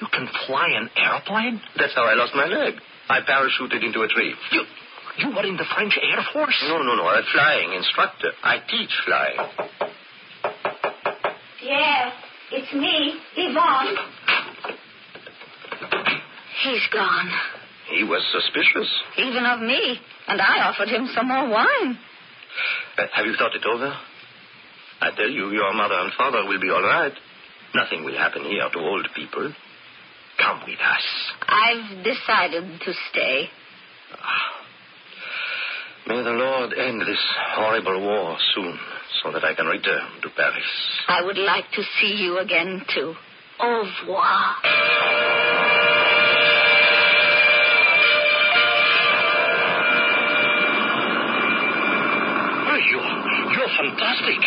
you 0.01 0.07
can 0.13 0.29
fly 0.47 0.69
an 0.77 0.89
airplane? 0.97 1.61
That's 1.77 1.95
how 1.95 2.05
I 2.05 2.15
lost 2.15 2.35
my 2.35 2.47
leg. 2.47 2.75
I 3.09 3.21
parachuted 3.21 3.85
into 3.85 4.03
a 4.03 4.09
tree. 4.09 4.35
You, 4.53 4.63
you 5.19 5.35
were 5.35 5.45
in 5.45 5.57
the 5.57 5.67
French 5.75 5.99
Air 6.01 6.25
Force? 6.33 6.57
No, 6.69 6.79
no, 6.79 6.95
no. 6.95 7.09
I'm 7.09 7.25
a 7.25 7.27
flying 7.33 7.73
instructor. 7.73 8.33
I 8.43 8.59
teach 8.69 8.93
flying. 9.05 9.90
Pierre, 11.71 12.13
it's 12.51 12.73
me, 12.75 13.15
Yvonne. 13.37 13.95
He's 16.65 16.83
gone. 16.93 17.31
He 17.95 18.03
was 18.03 18.27
suspicious. 18.33 18.91
Even 19.19 19.45
of 19.47 19.61
me. 19.61 20.01
And 20.27 20.41
I 20.41 20.67
offered 20.69 20.89
him 20.89 21.09
some 21.15 21.29
more 21.29 21.49
wine. 21.49 21.97
Uh, 22.99 23.03
have 23.15 23.25
you 23.25 23.35
thought 23.39 23.55
it 23.55 23.65
over? 23.65 23.95
I 25.01 25.11
tell 25.15 25.31
you, 25.31 25.51
your 25.51 25.73
mother 25.73 25.95
and 25.95 26.13
father 26.19 26.45
will 26.45 26.61
be 26.61 26.71
all 26.71 26.83
right. 26.83 27.13
Nothing 27.75 28.05
will 28.05 28.19
happen 28.19 28.43
here 28.43 28.69
to 28.73 28.79
old 28.81 29.07
people. 29.15 29.53
come 30.39 30.63
with 30.67 30.81
us. 30.81 31.05
I've 31.47 32.03
decided 32.03 32.81
to 32.81 32.93
stay. 33.11 33.49
May 36.11 36.25
the 36.25 36.35
Lord 36.35 36.75
end 36.75 37.01
this 37.03 37.23
horrible 37.55 38.03
war 38.03 38.37
soon 38.53 38.77
so 39.23 39.31
that 39.31 39.45
I 39.45 39.55
can 39.55 39.67
return 39.67 40.11
to 40.23 40.29
Paris. 40.35 40.67
I 41.07 41.23
would 41.23 41.39
like 41.39 41.71
to 41.71 41.83
see 42.01 42.19
you 42.19 42.41
again, 42.41 42.83
too. 42.93 43.15
Au 43.61 43.69
revoir. 43.79 44.57
Oh, 52.67 52.81
you're, 52.91 53.11
you're 53.55 53.73
fantastic. 53.79 54.41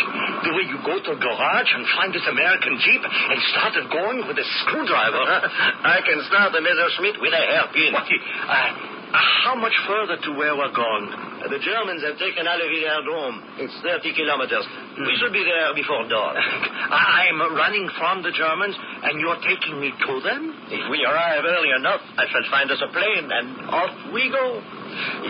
The 0.44 0.52
way 0.52 0.68
you 0.68 0.76
go 0.84 1.00
to 1.00 1.10
a 1.16 1.18
garage 1.18 1.70
and 1.72 1.88
find 1.96 2.12
this 2.12 2.28
American 2.28 2.76
Jeep 2.76 3.00
and 3.08 3.40
start 3.56 3.72
it 3.80 3.88
going 3.88 4.28
with 4.28 4.36
a 4.36 4.44
screwdriver. 4.60 5.16
I 5.80 6.04
can 6.04 6.20
start 6.28 6.52
the 6.52 6.60
Messerschmitt 6.60 7.16
with 7.24 7.32
a 7.32 7.40
hairpin. 7.40 7.96
What, 7.96 8.04
uh, 8.04 8.93
how 9.14 9.54
much 9.54 9.74
further 9.86 10.18
to 10.26 10.30
where 10.34 10.58
we're 10.58 10.74
going? 10.74 11.06
Uh, 11.38 11.46
the 11.46 11.62
Germans 11.62 12.02
have 12.02 12.18
taken 12.18 12.50
Alleville 12.50 12.82
Aerodrome. 12.82 13.62
It's 13.62 13.74
30 13.78 14.10
kilometers. 14.10 14.66
We 14.98 15.06
hmm. 15.06 15.18
should 15.22 15.30
be 15.30 15.46
there 15.46 15.70
before 15.70 16.02
dawn. 16.10 16.34
I'm 16.90 17.38
running 17.54 17.86
from 17.94 18.26
the 18.26 18.34
Germans, 18.34 18.74
and 18.74 19.22
you're 19.22 19.38
taking 19.38 19.78
me 19.78 19.94
to 19.94 20.12
them? 20.18 20.50
If 20.66 20.90
we 20.90 21.06
arrive 21.06 21.46
early 21.46 21.70
enough, 21.78 22.02
I 22.18 22.26
shall 22.26 22.42
find 22.50 22.66
us 22.74 22.82
a 22.82 22.90
plane, 22.90 23.30
and 23.30 23.46
off 23.70 23.94
we 24.10 24.26
go. 24.34 24.58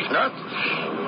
If 0.01 0.09
not, 0.09 0.33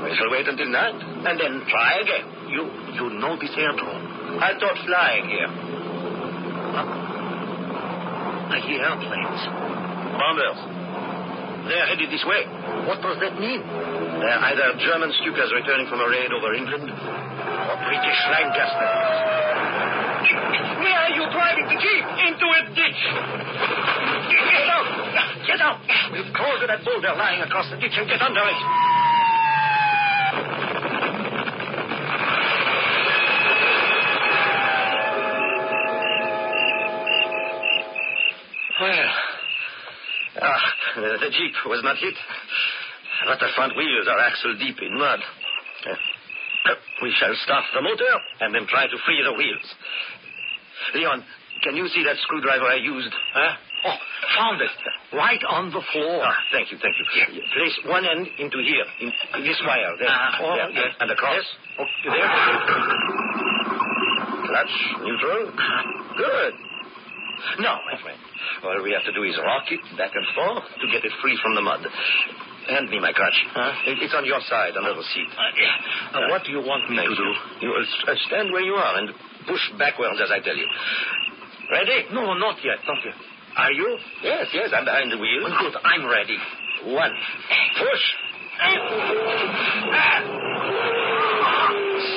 we 0.05 0.13
shall 0.13 0.29
wait 0.29 0.45
until 0.45 0.69
night, 0.69 1.01
and 1.01 1.41
then 1.41 1.65
try 1.73 2.05
again. 2.05 2.53
You 2.53 2.63
you 2.93 3.07
know 3.17 3.41
this 3.41 3.57
aerodrome. 3.57 4.37
I 4.37 4.53
taught 4.61 4.79
flying 4.85 5.27
here. 5.33 5.49
I 8.53 8.61
hear 8.69 8.85
airplanes. 8.85 9.41
Bombers. 10.21 10.76
They're 11.67 11.87
headed 11.87 12.11
this 12.15 12.23
way. 12.23 12.47
What 12.87 13.03
does 13.03 13.19
that 13.19 13.35
mean? 13.43 13.59
They're 13.59 14.43
either 14.55 14.79
German 14.79 15.11
Stukas 15.19 15.51
returning 15.51 15.91
from 15.91 15.99
a 15.99 16.09
raid 16.09 16.31
over 16.31 16.55
England, 16.55 16.87
or 16.87 17.77
British 17.83 18.21
Lancasters. 18.31 18.95
Where 20.79 20.95
are 20.95 21.11
you 21.11 21.27
driving 21.35 21.67
the 21.67 21.79
Jeep? 21.83 22.05
Into 22.31 22.47
a 22.47 22.61
ditch. 22.71 23.03
Get 24.31 24.67
out! 24.71 24.89
Get 25.47 25.61
out! 25.61 25.79
We'll 26.13 26.31
crawl 26.33 26.55
to 26.61 26.67
that 26.71 26.85
boulder 26.85 27.15
lying 27.19 27.43
across 27.43 27.69
the 27.71 27.77
ditch 27.77 27.99
and 27.99 28.07
get 28.07 28.23
under 28.23 28.47
it. 28.47 28.61
Well, 38.79 39.09
ah, 40.43 40.77
the, 40.97 41.17
the 41.25 41.31
Jeep 41.31 41.55
was 41.67 41.83
not 41.85 41.97
hit, 41.97 42.15
but 43.27 43.39
the 43.39 43.49
front 43.55 43.77
wheels 43.77 44.07
are 44.09 44.19
axle 44.21 44.57
deep 44.59 44.77
in 44.83 44.99
mud. 44.99 45.21
Uh, 45.87 45.95
we 47.03 47.13
shall 47.19 47.35
start 47.45 47.65
the 47.75 47.83
motor 47.83 48.13
and 48.41 48.55
then 48.55 48.67
try 48.67 48.87
to 48.87 48.97
free 49.05 49.23
the 49.23 49.33
wheels. 49.33 49.75
Leon, 50.95 51.25
can 51.63 51.77
you 51.77 51.89
see 51.89 52.03
that 52.05 52.17
screwdriver 52.23 52.65
I 52.65 52.77
used? 52.77 53.13
Huh? 53.33 53.53
Oh, 53.87 53.97
found 54.37 54.61
it. 54.61 54.71
Right 55.13 55.43
on 55.49 55.71
the 55.71 55.81
floor. 55.93 56.23
Ah, 56.25 56.35
thank 56.53 56.71
you, 56.73 56.79
thank 56.83 56.97
you. 56.99 57.05
Place 57.55 57.79
one 57.87 58.05
end 58.05 58.27
into 58.39 58.59
here, 58.59 58.85
in, 59.01 59.13
in 59.39 59.45
this 59.45 59.61
wire. 59.65 59.97
There. 59.99 60.09
Ah, 60.11 60.39
oh, 60.43 60.57
there. 60.57 60.71
yes. 60.71 60.95
And 61.01 61.11
across. 61.11 61.37
Yes. 61.37 61.47
Oh, 61.81 61.87
there. 62.11 62.29
Clutch, 64.47 64.75
neutral. 65.03 65.53
Good. 66.17 66.55
Now, 67.61 67.81
my 67.85 67.97
friend, 68.01 68.19
all 68.65 68.83
we 68.83 68.93
have 68.93 69.05
to 69.05 69.13
do 69.13 69.23
is 69.25 69.37
rock 69.43 69.69
it 69.71 69.81
back 69.97 70.13
and 70.15 70.27
forth 70.35 70.65
to 70.81 70.87
get 70.93 71.05
it 71.05 71.13
free 71.23 71.39
from 71.43 71.55
the 71.55 71.63
mud. 71.63 71.81
Hand 72.69 72.91
me 72.91 72.99
my 72.99 73.13
crutch. 73.13 73.39
Huh? 73.55 73.73
It's 74.03 74.15
on 74.15 74.27
your 74.27 74.41
side, 74.49 74.75
under 74.77 74.95
the 74.95 75.07
seat. 75.15 75.31
Uh, 75.31 75.53
yeah. 75.55 76.19
Uh, 76.19 76.21
what 76.35 76.43
do 76.45 76.51
you 76.51 76.59
want 76.65 76.89
me 76.91 76.97
Thank 76.99 77.11
to 77.11 77.17
do? 77.17 77.29
you. 77.63 77.71
S- 77.79 78.05
uh, 78.09 78.15
stand 78.27 78.51
where 78.53 78.63
you 78.67 78.75
are 78.75 78.99
and 78.99 79.15
push 79.47 79.63
backwards 79.79 80.19
as 80.19 80.31
I 80.35 80.41
tell 80.43 80.57
you. 80.57 80.67
Ready? 81.71 82.11
No, 82.13 82.35
not 82.35 82.59
yet, 82.65 82.79
not 82.87 82.99
yet. 83.05 83.15
Are 83.57 83.73
you? 83.73 83.99
Yes, 84.23 84.47
yes, 84.53 84.69
I'm 84.75 84.85
behind 84.85 85.11
the 85.13 85.19
wheel. 85.19 85.43
Well, 85.47 85.57
good. 85.63 85.75
I'm 85.85 86.05
ready. 86.11 86.37
One. 86.91 87.13
Push. 87.79 88.05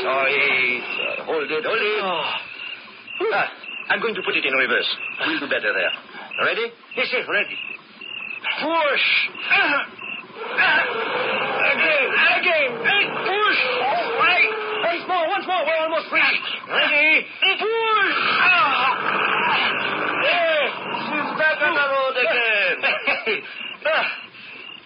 Sorry. 0.04 0.82
sir. 0.98 1.24
Hold 1.26 1.44
it, 1.52 1.64
hold 1.66 1.82
it. 1.82 2.00
Oh. 2.02 2.34
Ah, 3.34 3.48
I'm 3.90 4.02
going 4.02 4.14
to 4.16 4.22
put 4.22 4.36
it 4.36 4.46
in 4.46 4.54
reverse. 4.54 4.88
We'll 5.26 5.40
do 5.40 5.48
better 5.50 5.74
there. 5.74 5.92
Ready? 6.46 6.72
Yes, 6.96 7.08
yes, 7.12 7.26
ready. 7.28 7.58
Push. 8.62 9.06
Again, 11.60 12.08
again. 12.38 12.70
Push. 12.80 13.60
All 13.82 14.14
right. 14.22 14.50
Once 14.86 15.04
more, 15.10 15.26
once 15.28 15.46
more. 15.48 15.62
We're 15.66 15.82
almost 15.84 16.08
ready. 16.14 16.40
Ready? 16.70 17.26
Push. 17.60 18.18
There. 20.24 20.66
She's 21.10 21.30
back 21.38 21.58
on 21.66 21.74
the 21.76 21.88
road 21.90 22.16
again. 22.24 22.78
Ah, 23.82 24.04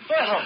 well, 0.08 0.38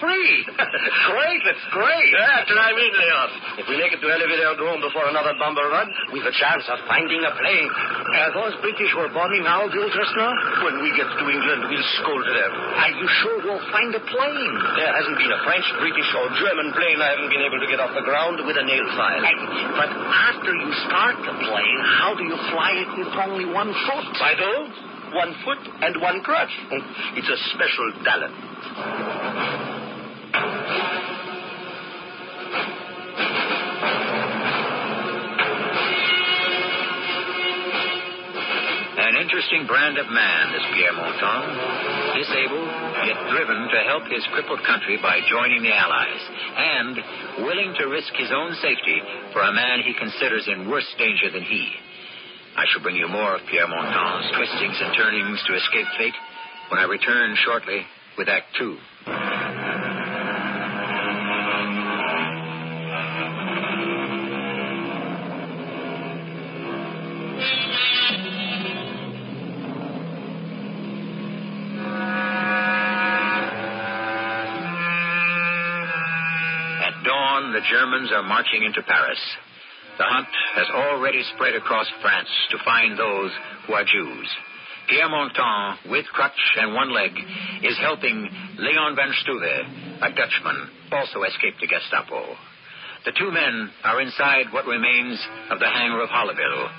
free. 0.00 0.32
great, 1.12 1.40
that's 1.46 1.66
great. 1.70 2.10
Yeah, 2.12 2.44
climb 2.46 2.76
in, 2.76 2.92
Leon. 2.92 3.28
If 3.62 3.66
we 3.70 3.78
make 3.78 3.94
it 3.94 4.00
to 4.02 4.08
Alleville 4.10 4.42
Aerodrome 4.42 4.82
before 4.82 5.06
another 5.06 5.34
bomber 5.38 5.66
run, 5.70 5.88
we've 6.10 6.26
a 6.26 6.34
chance 6.34 6.66
of 6.66 6.78
finding 6.90 7.22
a 7.22 7.32
plane. 7.38 7.70
Are 7.70 8.32
those 8.34 8.54
British 8.62 8.90
were 8.98 9.10
bombing 9.14 9.46
Alville 9.46 9.90
just 9.94 10.12
now? 10.18 10.32
When 10.66 10.82
we 10.82 10.90
get 10.98 11.06
to 11.06 11.24
England, 11.24 11.70
we'll 11.70 11.88
scold 12.02 12.26
them. 12.26 12.52
Are 12.52 12.94
you 12.94 13.06
sure 13.22 13.36
we'll 13.46 13.66
find 13.70 13.90
a 13.94 14.02
plane? 14.02 14.54
There 14.78 14.92
hasn't 14.92 15.18
been 15.18 15.32
a 15.32 15.40
French, 15.46 15.66
British, 15.78 16.10
or 16.16 16.26
German 16.42 16.74
plane 16.74 16.98
I 16.98 17.14
haven't 17.14 17.30
been 17.30 17.44
able 17.46 17.60
to 17.62 17.68
get 17.70 17.78
off 17.78 17.94
the 17.94 18.06
ground 18.06 18.42
with 18.42 18.56
a 18.58 18.64
nail 18.66 18.86
file. 18.98 19.24
But 19.78 19.90
after 19.90 20.52
you 20.52 20.70
start 20.90 21.16
the 21.22 21.34
plane, 21.46 21.80
how 22.02 22.18
do 22.18 22.24
you 22.26 22.36
fly 22.50 22.72
it 22.82 22.90
with 22.98 23.10
only 23.14 23.46
one 23.46 23.70
foot? 23.86 24.10
I 24.22 24.34
do. 24.34 24.52
One 25.14 25.32
foot 25.46 25.62
and 25.86 26.02
one 26.02 26.20
crutch. 26.26 26.50
It's 27.16 27.30
a 27.30 27.38
special 27.54 28.04
talent. 28.04 28.34
An 38.96 39.14
interesting 39.22 39.66
brand 39.68 39.98
of 39.98 40.08
man, 40.10 40.52
this 40.52 40.66
Pierre 40.74 40.92
Monton. 40.92 41.42
Disabled, 42.18 42.68
yet 43.06 43.20
driven 43.30 43.68
to 43.70 43.80
help 43.86 44.04
his 44.10 44.24
crippled 44.32 44.64
country 44.64 44.98
by 45.00 45.20
joining 45.30 45.62
the 45.62 45.72
Allies, 45.72 46.22
and 46.56 46.96
willing 47.46 47.74
to 47.78 47.86
risk 47.86 48.12
his 48.18 48.32
own 48.34 48.52
safety 48.60 48.98
for 49.32 49.42
a 49.42 49.52
man 49.52 49.80
he 49.84 49.94
considers 49.94 50.48
in 50.48 50.68
worse 50.68 50.88
danger 50.98 51.30
than 51.30 51.44
he. 51.44 51.70
I 52.56 52.64
shall 52.72 52.82
bring 52.82 52.96
you 52.96 53.06
more 53.06 53.36
of 53.36 53.46
Pierre 53.46 53.68
Monton's 53.68 54.32
twistings 54.32 54.80
and 54.80 54.96
turnings 54.96 55.44
to 55.46 55.54
escape 55.54 55.86
fate 55.98 56.16
when 56.72 56.80
I 56.80 56.88
return 56.88 57.36
shortly 57.44 57.84
with 58.18 58.28
Act 58.28 58.46
Two. 58.58 58.76
At 76.82 77.04
dawn, 77.04 77.52
the 77.52 77.60
Germans 77.70 78.10
are 78.12 78.22
marching 78.22 78.62
into 78.64 78.82
Paris. 78.82 79.18
The 79.98 80.04
hunt 80.04 80.28
has 80.56 80.66
already 80.74 81.22
spread 81.34 81.54
across 81.54 81.86
France 82.02 82.28
to 82.50 82.58
find 82.64 82.98
those 82.98 83.30
who 83.66 83.74
are 83.74 83.84
Jews. 83.84 84.28
Pierre 84.88 85.08
Monton, 85.08 85.90
with 85.90 86.06
crutch 86.12 86.40
and 86.58 86.74
one 86.74 86.94
leg, 86.94 87.12
is 87.62 87.78
helping 87.78 88.28
Leon 88.58 88.96
van 88.96 89.12
Stuve, 89.22 90.02
a 90.02 90.14
Dutchman, 90.14 90.70
also 90.92 91.22
escaped 91.24 91.60
the 91.60 91.66
Gestapo. 91.66 92.36
The 93.04 93.12
two 93.18 93.30
men 93.30 93.70
are 93.84 94.00
inside 94.00 94.52
what 94.52 94.66
remains 94.66 95.24
of 95.50 95.58
the 95.58 95.68
hangar 95.68 96.02
of 96.02 96.10
Holleville, 96.10 96.70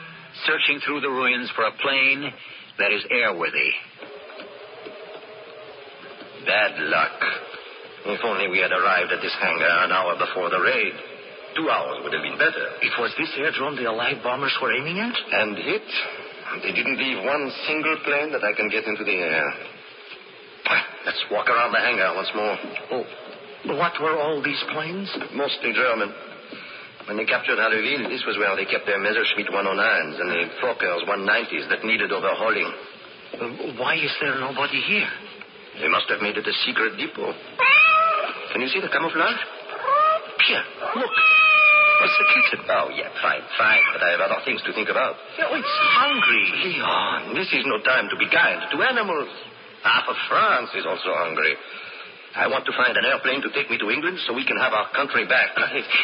searching 0.45 0.79
through 0.85 1.01
the 1.01 1.09
ruins 1.09 1.49
for 1.55 1.63
a 1.63 1.71
plane 1.81 2.31
that 2.79 2.91
is 2.91 3.03
airworthy. 3.11 3.71
Bad 6.45 6.79
luck. 6.79 7.19
If 8.05 8.23
only 8.23 8.47
we 8.47 8.59
had 8.59 8.71
arrived 8.71 9.11
at 9.11 9.21
this 9.21 9.35
hangar 9.41 9.83
an 9.83 9.91
hour 9.91 10.15
before 10.17 10.49
the 10.49 10.61
raid. 10.61 10.93
Two 11.55 11.69
hours 11.69 12.03
would 12.03 12.13
have 12.13 12.23
been 12.23 12.37
better. 12.37 12.67
It 12.81 12.93
was 12.99 13.11
this 13.17 13.33
aerodrome 13.37 13.75
the 13.75 13.87
Allied 13.87 14.21
bombers 14.23 14.55
were 14.61 14.71
aiming 14.71 14.99
at? 14.99 15.15
And 15.31 15.57
hit? 15.57 15.87
They 16.63 16.71
didn't 16.71 16.97
leave 16.97 17.23
one 17.23 17.51
single 17.67 17.97
plane 18.03 18.31
that 18.31 18.43
I 18.43 18.53
can 18.53 18.69
get 18.69 18.85
into 18.85 19.03
the 19.03 19.17
air. 19.19 19.47
Let's 21.05 21.23
walk 21.31 21.47
around 21.49 21.71
the 21.71 21.79
hangar 21.79 22.11
once 22.15 22.31
more. 22.35 22.55
Oh, 22.91 23.05
what 23.77 23.93
were 24.01 24.19
all 24.19 24.41
these 24.43 24.61
planes? 24.71 25.07
Mostly 25.33 25.71
German. 25.73 26.11
When 27.07 27.15
they 27.15 27.23
captured 27.25 27.55
Alleville, 27.59 28.09
this 28.09 28.23
was 28.27 28.35
where 28.37 28.55
they 28.55 28.65
kept 28.65 28.85
their 28.85 28.99
Messerschmitt 28.99 29.47
109s 29.47 30.19
and 30.19 30.29
the 30.29 30.43
Fokkers 30.59 31.07
190s 31.07 31.69
that 31.69 31.85
needed 31.85 32.11
overhauling. 32.11 32.67
Uh, 33.39 33.79
Why 33.79 33.95
is 33.95 34.11
there 34.19 34.35
nobody 34.39 34.81
here? 34.81 35.07
They 35.79 35.87
must 35.87 36.09
have 36.09 36.19
made 36.21 36.35
it 36.35 36.45
a 36.47 36.53
secret 36.65 36.97
depot. 36.97 37.31
Can 38.51 38.61
you 38.61 38.67
see 38.67 38.81
the 38.81 38.89
camouflage? 38.89 39.39
Pierre, 40.39 40.63
look. 40.95 41.11
Kitten? 41.97 42.65
Oh, 42.69 42.89
yeah, 42.93 43.09
fine, 43.21 43.41
fine. 43.57 43.83
But 43.93 44.01
I 44.05 44.09
have 44.13 44.21
other 44.21 44.41
things 44.45 44.61
to 44.69 44.71
think 44.73 44.89
about. 44.89 45.15
Oh, 45.17 45.55
it's 45.57 45.75
hungry. 45.97 46.45
Leon, 46.69 47.33
this 47.33 47.49
is 47.53 47.65
no 47.65 47.81
time 47.81 48.07
to 48.09 48.17
be 48.17 48.29
kind 48.29 48.61
to 48.69 48.77
animals. 48.85 49.29
Half 49.83 50.05
of 50.09 50.17
France 50.29 50.69
is 50.77 50.85
also 50.85 51.09
hungry. 51.17 51.55
I 52.37 52.45
want 52.45 52.65
to 52.69 52.73
find 52.77 52.93
an 52.93 53.01
airplane 53.05 53.41
to 53.41 53.49
take 53.49 53.71
me 53.73 53.81
to 53.81 53.89
England 53.89 54.19
so 54.27 54.33
we 54.33 54.45
can 54.45 54.57
have 54.61 54.73
our 54.73 54.93
country 54.93 55.25
back. 55.25 55.57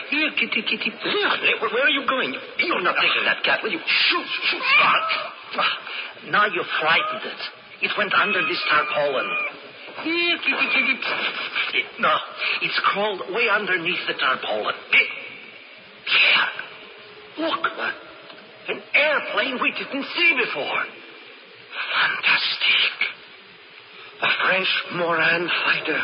Here, 0.09 0.31
kitty, 0.33 0.65
kitty. 0.65 0.89
Leon, 0.89 1.37
where 1.61 1.85
are 1.85 1.93
you 1.93 2.05
going? 2.09 2.33
You're 2.57 2.81
not 2.81 2.97
taking 2.97 3.23
that 3.29 3.43
cat, 3.45 3.61
will 3.61 3.69
you? 3.71 3.81
Shoot, 3.85 4.27
shoot, 4.49 4.63
Spot. 4.65 5.05
Ah, 5.61 5.73
Now 6.33 6.45
you 6.49 6.63
frightened 6.81 7.21
it. 7.29 7.41
It 7.85 7.91
went 7.97 8.13
under 8.17 8.41
this 8.49 8.57
tarpaulin. 8.65 9.29
Here, 10.01 10.37
kitty, 10.41 10.67
kitty. 10.73 11.85
No, 12.01 12.13
it's 12.65 12.79
crawled 12.81 13.21
way 13.29 13.45
underneath 13.53 14.01
the 14.09 14.17
tarpaulin. 14.17 14.73
Pierre, 16.05 17.49
look. 17.49 17.65
An 18.67 18.81
airplane 18.95 19.59
we 19.61 19.71
didn't 19.71 20.05
see 20.15 20.31
before. 20.39 20.83
Fantastic. 21.93 22.95
A 24.21 24.29
French 24.45 24.71
Morane 24.95 25.49
fighter. 25.65 26.01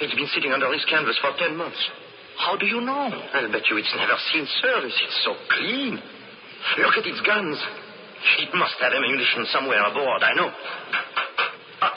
It's 0.00 0.14
been 0.14 0.28
sitting 0.34 0.52
under 0.52 0.68
this 0.70 0.84
canvas 0.84 1.16
for 1.20 1.32
ten 1.38 1.56
months. 1.56 1.80
How 2.36 2.56
do 2.56 2.66
you 2.66 2.82
know? 2.82 3.08
I'll 3.32 3.50
bet 3.50 3.64
you 3.70 3.78
it's 3.78 3.94
never 3.96 4.16
seen 4.32 4.46
service. 4.60 4.92
It's 4.92 5.24
so 5.24 5.32
clean. 5.56 5.96
Look 6.78 6.96
at 6.98 7.06
its 7.06 7.20
guns. 7.24 7.56
It 8.38 8.52
must 8.52 8.76
have 8.80 8.92
ammunition 8.92 9.46
somewhere 9.48 9.80
aboard, 9.88 10.22
I 10.22 10.34
know. 10.34 10.50
Ah, 11.80 11.94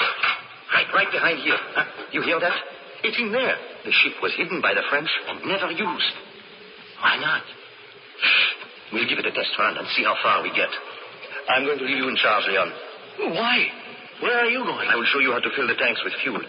right, 0.76 0.88
right 0.94 1.12
behind 1.12 1.40
here. 1.40 1.60
Huh? 1.76 1.84
You 2.12 2.22
hear 2.22 2.40
that? 2.40 2.56
It's 3.04 3.18
in 3.20 3.32
there. 3.32 3.58
The 3.84 3.92
ship 3.92 4.14
was 4.22 4.32
hidden 4.38 4.62
by 4.62 4.74
the 4.74 4.84
French 4.90 5.10
and 5.28 5.44
never 5.46 5.72
used. 5.72 6.14
Why 7.02 7.18
not? 7.18 7.44
We'll 8.92 9.08
give 9.08 9.20
it 9.20 9.26
a 9.26 9.32
test 9.32 9.54
run 9.58 9.78
and 9.78 9.88
see 9.96 10.04
how 10.04 10.16
far 10.22 10.42
we 10.42 10.50
get. 10.52 10.70
I'm 11.50 11.66
going 11.66 11.80
to 11.80 11.86
leave 11.86 11.98
you 11.98 12.10
in 12.10 12.18
charge, 12.18 12.46
Leon. 12.50 12.70
Why? 13.34 13.58
Where 14.22 14.38
are 14.40 14.50
you 14.50 14.60
going? 14.66 14.88
I 14.90 14.96
will 14.96 15.08
show 15.08 15.20
you 15.20 15.32
how 15.32 15.40
to 15.40 15.52
fill 15.56 15.68
the 15.68 15.80
tanks 15.80 16.02
with 16.04 16.14
fuel. 16.22 16.42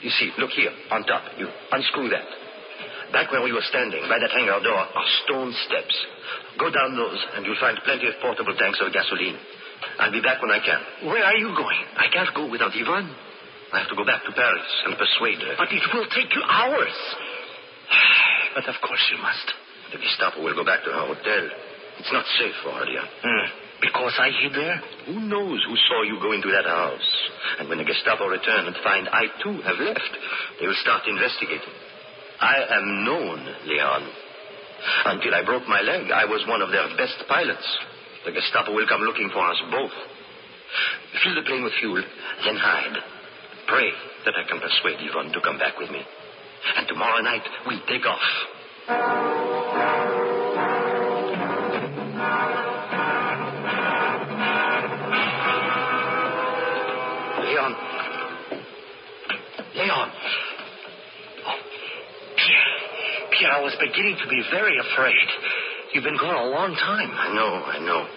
You 0.00 0.10
see, 0.10 0.30
look 0.38 0.50
here, 0.50 0.70
on 0.90 1.04
top. 1.04 1.22
You 1.36 1.48
unscrew 1.72 2.08
that. 2.10 2.28
Back 3.12 3.30
where 3.30 3.42
we 3.42 3.52
were 3.52 3.64
standing, 3.68 4.00
by 4.08 4.18
that 4.18 4.32
hangar 4.32 4.60
door, 4.64 4.80
are 4.80 5.08
stone 5.24 5.52
steps. 5.68 5.96
Go 6.58 6.70
down 6.72 6.96
those, 6.96 7.20
and 7.36 7.44
you'll 7.44 7.60
find 7.60 7.76
plenty 7.84 8.08
of 8.08 8.14
portable 8.22 8.56
tanks 8.56 8.80
of 8.80 8.92
gasoline. 8.92 9.36
I'll 9.98 10.12
be 10.12 10.22
back 10.22 10.40
when 10.40 10.50
I 10.50 10.60
can. 10.64 11.10
Where 11.10 11.24
are 11.24 11.36
you 11.36 11.52
going? 11.52 11.82
I 11.98 12.08
can't 12.08 12.32
go 12.34 12.48
without 12.48 12.72
Yvonne. 12.72 13.12
I 13.72 13.80
have 13.80 13.88
to 13.88 13.96
go 13.96 14.04
back 14.04 14.24
to 14.24 14.32
Paris 14.32 14.68
and 14.86 14.96
persuade 14.96 15.40
her. 15.44 15.54
But 15.58 15.72
it 15.72 15.82
will 15.92 16.08
take 16.08 16.32
you 16.32 16.42
hours. 16.44 16.96
But 18.54 18.68
of 18.68 18.76
course 18.84 19.00
you 19.10 19.16
must. 19.16 19.48
The 19.92 20.00
Gestapo 20.00 20.42
will 20.42 20.56
go 20.56 20.64
back 20.64 20.84
to 20.84 20.90
her 20.90 21.06
hotel. 21.06 21.44
It's 22.00 22.12
not 22.12 22.24
safe 22.40 22.56
for 22.64 22.72
her, 22.72 22.84
Leon. 22.88 23.08
Hmm. 23.20 23.46
Because 23.82 24.14
I 24.16 24.30
hid 24.30 24.54
there? 24.54 24.78
Who 25.10 25.20
knows 25.26 25.58
who 25.66 25.76
saw 25.90 26.02
you 26.06 26.16
go 26.22 26.32
into 26.32 26.48
that 26.48 26.64
house? 26.64 27.10
And 27.58 27.68
when 27.68 27.78
the 27.78 27.84
Gestapo 27.84 28.26
return 28.30 28.70
and 28.70 28.76
find 28.82 29.08
I 29.10 29.26
too 29.42 29.58
have 29.66 29.78
left, 29.82 30.12
they 30.60 30.66
will 30.66 30.78
start 30.80 31.02
investigating. 31.06 31.74
I 32.40 32.78
am 32.78 33.04
known, 33.04 33.38
Leon. 33.66 34.02
Until 35.06 35.34
I 35.34 35.44
broke 35.44 35.66
my 35.66 35.80
leg, 35.82 36.10
I 36.10 36.24
was 36.24 36.46
one 36.46 36.62
of 36.62 36.70
their 36.70 36.88
best 36.96 37.22
pilots. 37.28 37.66
The 38.24 38.32
Gestapo 38.32 38.72
will 38.72 38.86
come 38.86 39.02
looking 39.02 39.30
for 39.30 39.42
us 39.46 39.58
both. 39.70 39.94
Fill 41.22 41.34
the 41.34 41.46
plane 41.46 41.64
with 41.64 41.74
fuel, 41.78 42.02
then 42.46 42.56
hide. 42.56 42.96
Pray 43.66 43.90
that 44.24 44.34
I 44.38 44.46
can 44.48 44.62
persuade 44.62 45.02
Yvonne 45.02 45.32
to 45.32 45.40
come 45.42 45.58
back 45.58 45.78
with 45.78 45.90
me. 45.90 46.02
And 46.76 46.86
tomorrow 46.86 47.20
night, 47.20 47.42
we 47.66 47.82
take 47.90 48.06
off. 48.06 48.26
Leon. 48.88 48.96
Leon. 59.76 60.10
Oh, 61.46 61.58
Pierre. 62.36 62.74
Pierre, 63.30 63.52
I 63.52 63.60
was 63.62 63.76
beginning 63.78 64.16
to 64.20 64.28
be 64.28 64.42
very 64.50 64.76
afraid. 64.78 65.14
You've 65.94 66.02
been 66.02 66.16
gone 66.16 66.34
a 66.34 66.46
long 66.50 66.74
time. 66.74 67.10
I 67.12 67.32
know, 67.34 67.62
I 67.64 67.78
know. 67.78 68.08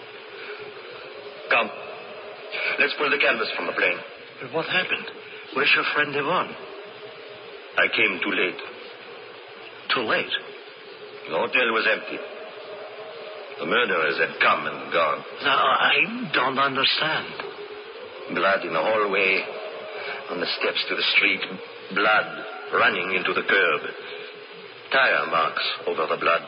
Come. 1.50 1.70
Let's 2.80 2.94
pull 2.98 3.10
the 3.10 3.18
canvas 3.18 3.52
from 3.54 3.66
the 3.66 3.72
plane. 3.72 3.98
But 4.42 4.52
what 4.52 4.66
happened? 4.66 5.06
Where's 5.54 5.70
your 5.76 5.84
friend 5.94 6.10
Yvonne? 6.16 6.56
I 7.78 7.86
came 7.94 8.18
too 8.24 8.32
late. 8.32 8.60
Too 9.94 10.02
late. 10.02 10.32
The 11.28 11.34
hotel 11.34 11.68
was 11.74 11.86
empty. 11.90 12.18
The 13.58 13.66
murderers 13.66 14.18
had 14.18 14.38
come 14.38 14.66
and 14.66 14.92
gone. 14.92 15.24
No, 15.42 15.50
I 15.50 15.96
don't 16.32 16.58
understand. 16.58 18.36
Blood 18.36 18.64
in 18.66 18.72
the 18.72 18.82
hallway, 18.82 19.42
on 20.30 20.40
the 20.40 20.50
steps 20.60 20.84
to 20.88 20.94
the 20.94 21.08
street. 21.16 21.40
Blood 21.94 22.26
running 22.74 23.14
into 23.16 23.32
the 23.32 23.42
curb. 23.48 23.82
Tire 24.92 25.26
marks 25.30 25.66
over 25.86 26.06
the 26.06 26.20
blood. 26.20 26.42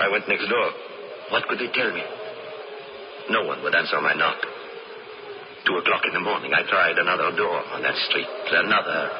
I 0.00 0.08
went 0.08 0.28
next 0.28 0.48
door. 0.48 0.70
What 1.30 1.48
could 1.48 1.58
they 1.58 1.72
tell 1.72 1.92
me? 1.92 2.02
No 3.30 3.44
one 3.44 3.62
would 3.62 3.74
answer 3.74 4.00
my 4.00 4.14
knock. 4.14 4.38
Two 5.66 5.76
o'clock 5.76 6.02
in 6.06 6.14
the 6.14 6.20
morning, 6.20 6.52
I 6.54 6.62
tried 6.70 6.96
another 6.96 7.36
door 7.36 7.58
on 7.74 7.82
that 7.82 7.96
street. 8.08 8.28
Another. 8.52 9.10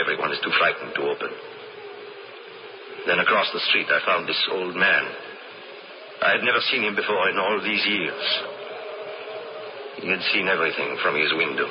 Everyone 0.00 0.30
is 0.30 0.38
too 0.38 0.52
frightened 0.56 0.94
to 0.94 1.02
open. 1.02 1.49
Then 3.06 3.18
across 3.18 3.50
the 3.52 3.60
street, 3.70 3.86
I 3.88 4.04
found 4.04 4.28
this 4.28 4.48
old 4.52 4.76
man. 4.76 5.04
I 6.22 6.32
had 6.32 6.44
never 6.44 6.60
seen 6.70 6.82
him 6.82 6.94
before 6.94 7.30
in 7.30 7.38
all 7.38 7.60
these 7.62 7.84
years. 7.86 8.24
He 10.02 10.08
had 10.08 10.20
seen 10.32 10.48
everything 10.48 10.96
from 11.02 11.16
his 11.16 11.32
window. 11.32 11.68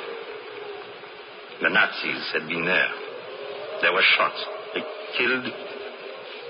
The 1.62 1.68
Nazis 1.68 2.30
had 2.32 2.48
been 2.48 2.64
there. 2.64 2.90
There 3.82 3.92
were 3.92 4.02
shots. 4.16 4.44
They 4.74 4.82
killed 5.18 5.46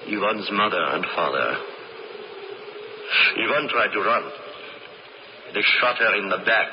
Yvonne's 0.06 0.48
mother 0.52 0.82
and 0.82 1.04
father. 1.14 1.56
Yvonne 3.36 3.68
tried 3.68 3.92
to 3.92 4.00
run. 4.00 4.30
They 5.52 5.62
shot 5.80 5.98
her 5.98 6.14
in 6.16 6.28
the 6.28 6.38
back 6.46 6.72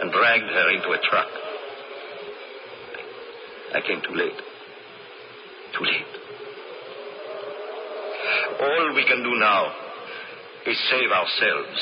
and 0.00 0.10
dragged 0.10 0.50
her 0.50 0.70
into 0.70 0.90
a 0.90 0.98
truck. 1.08 1.28
I 3.74 3.80
came 3.80 4.00
too 4.02 4.14
late. 4.14 4.40
Too 5.78 5.84
late. 5.84 6.21
All 8.60 8.94
we 8.94 9.04
can 9.04 9.22
do 9.22 9.34
now 9.38 9.72
is 10.66 10.78
save 10.90 11.10
ourselves. 11.10 11.80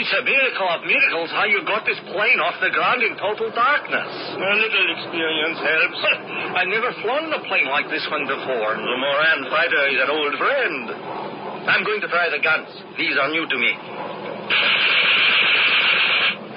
It's 0.00 0.16
a 0.16 0.24
miracle 0.24 0.64
of 0.64 0.80
miracles 0.88 1.28
how 1.28 1.44
you 1.44 1.60
got 1.68 1.84
this 1.84 2.00
plane 2.08 2.40
off 2.40 2.56
the 2.64 2.72
ground 2.72 3.04
in 3.04 3.20
total 3.20 3.52
darkness. 3.52 4.10
A 4.32 4.54
little 4.56 4.86
experience 4.96 5.60
helps. 5.60 6.00
I've 6.56 6.72
never 6.72 6.88
flown 7.04 7.28
a 7.36 7.40
plane 7.44 7.68
like 7.68 7.84
this 7.92 8.04
one 8.08 8.24
before. 8.24 8.80
The 8.80 8.96
Morane 8.96 9.44
fighter 9.52 9.82
is 9.92 10.00
an 10.00 10.08
old 10.08 10.34
friend. 10.40 10.84
I'm 11.68 11.84
going 11.84 12.00
to 12.00 12.08
try 12.08 12.32
the 12.32 12.40
guns. 12.40 12.72
These 12.96 13.12
are 13.20 13.28
new 13.28 13.44
to 13.44 13.56
me. 13.60 13.72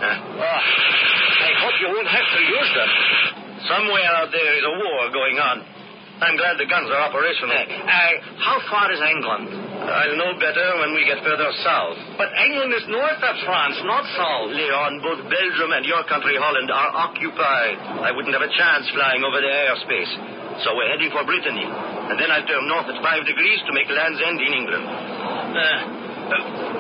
Huh? 0.03 0.17
Ah, 0.43 0.62
I 1.47 1.51
hope 1.63 1.75
you 1.79 1.88
won't 1.88 2.12
have 2.12 2.27
to 2.27 2.41
use 2.43 2.71
them. 2.75 2.89
Somewhere 3.69 4.12
out 4.19 4.32
there 4.32 4.53
is 4.60 4.63
a 4.67 4.75
war 4.84 5.01
going 5.15 5.39
on. 5.39 5.63
I'm 6.23 6.38
glad 6.39 6.56
the 6.56 6.69
guns 6.69 6.88
are 6.88 7.03
operational. 7.10 7.51
Uh, 7.58 8.13
how 8.39 8.58
far 8.71 8.88
is 8.93 9.01
England? 9.01 9.49
I'll 9.84 10.15
know 10.15 10.32
better 10.39 10.79
when 10.79 10.95
we 10.95 11.03
get 11.03 11.19
further 11.19 11.51
south. 11.65 11.99
But 12.15 12.32
England 12.38 12.71
is 12.71 12.86
north 12.88 13.19
of 13.19 13.36
France, 13.43 13.75
not 13.84 14.08
south. 14.15 14.56
Leon, 14.56 15.03
both 15.03 15.19
Belgium 15.27 15.75
and 15.75 15.84
your 15.84 16.06
country, 16.08 16.39
Holland, 16.39 16.71
are 16.71 16.91
occupied. 16.95 18.08
I 18.08 18.15
wouldn't 18.15 18.32
have 18.32 18.45
a 18.45 18.53
chance 18.56 18.88
flying 18.95 19.25
over 19.25 19.41
their 19.41 19.73
airspace. 19.73 20.12
So 20.63 20.77
we're 20.77 20.88
heading 20.88 21.12
for 21.12 21.25
Brittany. 21.25 21.65
And 21.65 22.15
then 22.15 22.32
I'll 22.32 22.45
turn 22.45 22.71
north 22.71 22.88
at 22.88 23.01
five 23.03 23.25
degrees 23.25 23.60
to 23.67 23.71
make 23.73 23.89
Land's 23.89 24.21
End 24.23 24.39
in 24.39 24.51
England. 24.53 24.86
Uh, 24.86 25.60
uh, 25.60 26.03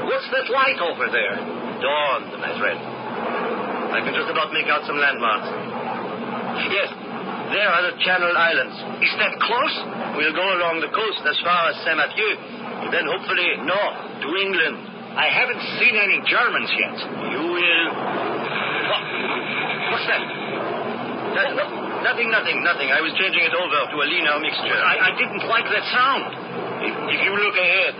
what's 0.09 0.29
that 0.33 0.47
light 0.49 0.79
over 0.81 1.05
there? 1.09 1.35
Dawn, 1.83 2.21
my 2.39 2.53
friend. 2.57 2.79
I 3.93 3.99
can 4.01 4.13
just 4.15 4.29
about 4.31 4.49
make 4.53 4.65
out 4.71 4.85
some 4.89 4.97
landmarks. 4.97 5.49
Yes, 6.71 6.89
there 7.53 7.69
are 7.69 7.83
the 7.91 7.95
Channel 8.01 8.33
Islands. 8.33 8.75
Is 9.03 9.13
that 9.21 9.33
close? 9.43 9.75
We'll 10.17 10.33
go 10.33 10.47
along 10.57 10.81
the 10.81 10.89
coast 10.89 11.21
as 11.27 11.37
far 11.45 11.69
as 11.69 11.75
Saint 11.85 11.97
Mathieu. 11.97 12.33
Then 12.89 13.05
hopefully 13.05 13.47
north 13.65 13.97
to 14.25 14.29
England. 14.33 14.77
I 15.13 15.29
haven't 15.29 15.61
seen 15.77 15.93
any 15.93 16.17
Germans 16.25 16.71
yet. 16.73 16.97
You 17.37 17.43
will. 17.53 17.87
What? 18.89 19.03
What's 19.93 20.07
that? 20.09 20.23
That, 21.37 21.49
Nothing, 22.03 22.27
nothing, 22.35 22.59
nothing. 22.67 22.91
I 22.91 22.99
was 22.99 23.15
changing 23.15 23.47
it 23.47 23.55
over 23.55 23.79
to 23.79 23.95
a 24.03 24.07
leaner 24.11 24.35
mixture. 24.43 24.75
I, 24.75 25.07
I 25.07 25.11
didn't 25.15 25.47
like 25.47 25.63
that 25.71 25.85
sound. 25.87 26.35
If, 26.83 26.93
if 27.15 27.19
you 27.23 27.31
look 27.31 27.55
ahead, 27.55 27.95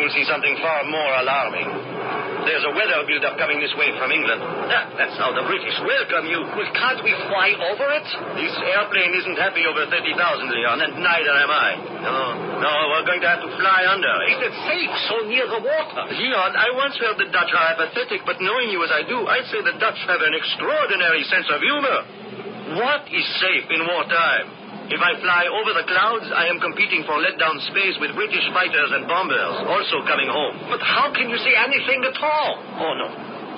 you'll 0.00 0.14
see 0.14 0.26
something 0.26 0.54
far 0.62 0.86
more 0.86 1.12
alarming. 1.20 1.68
There's 2.48 2.64
a 2.64 2.72
weather 2.72 3.04
build-up 3.04 3.36
coming 3.36 3.60
this 3.60 3.74
way 3.76 3.92
from 4.00 4.08
England. 4.08 4.40
Ah, 4.40 4.88
that's 4.96 5.12
how 5.20 5.36
the 5.36 5.44
British 5.44 5.76
welcome 5.84 6.24
you. 6.30 6.40
Well, 6.48 6.70
can't 6.72 7.02
we 7.04 7.12
fly 7.28 7.52
over 7.52 7.86
it? 7.92 8.06
This 8.40 8.54
airplane 8.72 9.12
isn't 9.20 9.36
happy 9.36 9.68
over 9.68 9.84
30,000, 9.84 10.16
Leon, 10.48 10.78
and 10.80 10.92
neither 10.96 11.34
am 11.34 11.52
I. 11.52 11.70
No, 12.00 12.16
no, 12.62 12.72
we're 12.94 13.04
going 13.04 13.20
to 13.20 13.28
have 13.28 13.42
to 13.44 13.52
fly 13.58 13.84
under. 13.84 14.14
Is 14.32 14.40
it 14.48 14.54
safe 14.64 14.92
so 15.12 15.16
near 15.28 15.44
the 15.44 15.60
water? 15.60 16.02
Leon, 16.08 16.50
I 16.56 16.72
once 16.72 16.96
heard 16.96 17.20
the 17.20 17.28
Dutch 17.28 17.52
are 17.52 17.68
apathetic, 17.76 18.24
but 18.24 18.40
knowing 18.40 18.72
you 18.72 18.80
as 18.80 18.92
I 18.94 19.04
do, 19.04 19.28
I'd 19.28 19.44
say 19.52 19.60
the 19.60 19.76
Dutch 19.76 20.00
have 20.08 20.22
an 20.24 20.32
extraordinary 20.32 21.28
sense 21.28 21.52
of 21.52 21.60
humor. 21.60 21.98
What 22.80 23.08
is 23.12 23.26
safe 23.44 23.66
in 23.68 23.80
wartime? 23.84 24.57
If 24.88 25.00
I 25.04 25.20
fly 25.20 25.44
over 25.52 25.76
the 25.76 25.84
clouds, 25.84 26.32
I 26.32 26.48
am 26.48 26.64
competing 26.64 27.04
for 27.04 27.20
let-down 27.20 27.60
space 27.68 28.00
with 28.00 28.16
British 28.16 28.48
fighters 28.56 28.90
and 28.96 29.04
bombers, 29.04 29.68
also 29.68 30.00
coming 30.08 30.32
home. 30.32 30.56
But 30.72 30.80
how 30.80 31.12
can 31.12 31.28
you 31.28 31.36
say 31.44 31.52
anything 31.52 32.00
at 32.08 32.16
all? 32.16 32.50
Oh, 32.80 32.92
no. 32.96 33.08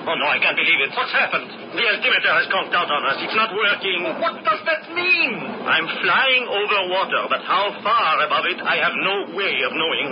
Oh, 0.01 0.17
no, 0.17 0.25
I 0.27 0.41
can't 0.41 0.57
believe 0.57 0.81
it. 0.81 0.91
What's 0.97 1.13
happened? 1.13 1.45
The 1.77 1.85
altimeter 1.87 2.33
has 2.35 2.49
conked 2.51 2.73
out 2.73 2.89
on 2.89 3.05
us. 3.05 3.21
It's 3.21 3.37
not 3.37 3.53
working. 3.53 4.01
What 4.17 4.43
does 4.43 4.61
that 4.65 4.89
mean? 4.91 5.31
I'm 5.63 5.87
flying 6.01 6.43
over 6.51 6.77
water, 6.89 7.23
but 7.29 7.45
how 7.45 7.69
far 7.79 8.25
above 8.25 8.49
it, 8.49 8.59
I 8.59 8.81
have 8.81 8.97
no 8.97 9.31
way 9.37 9.61
of 9.61 9.71
knowing. 9.71 10.09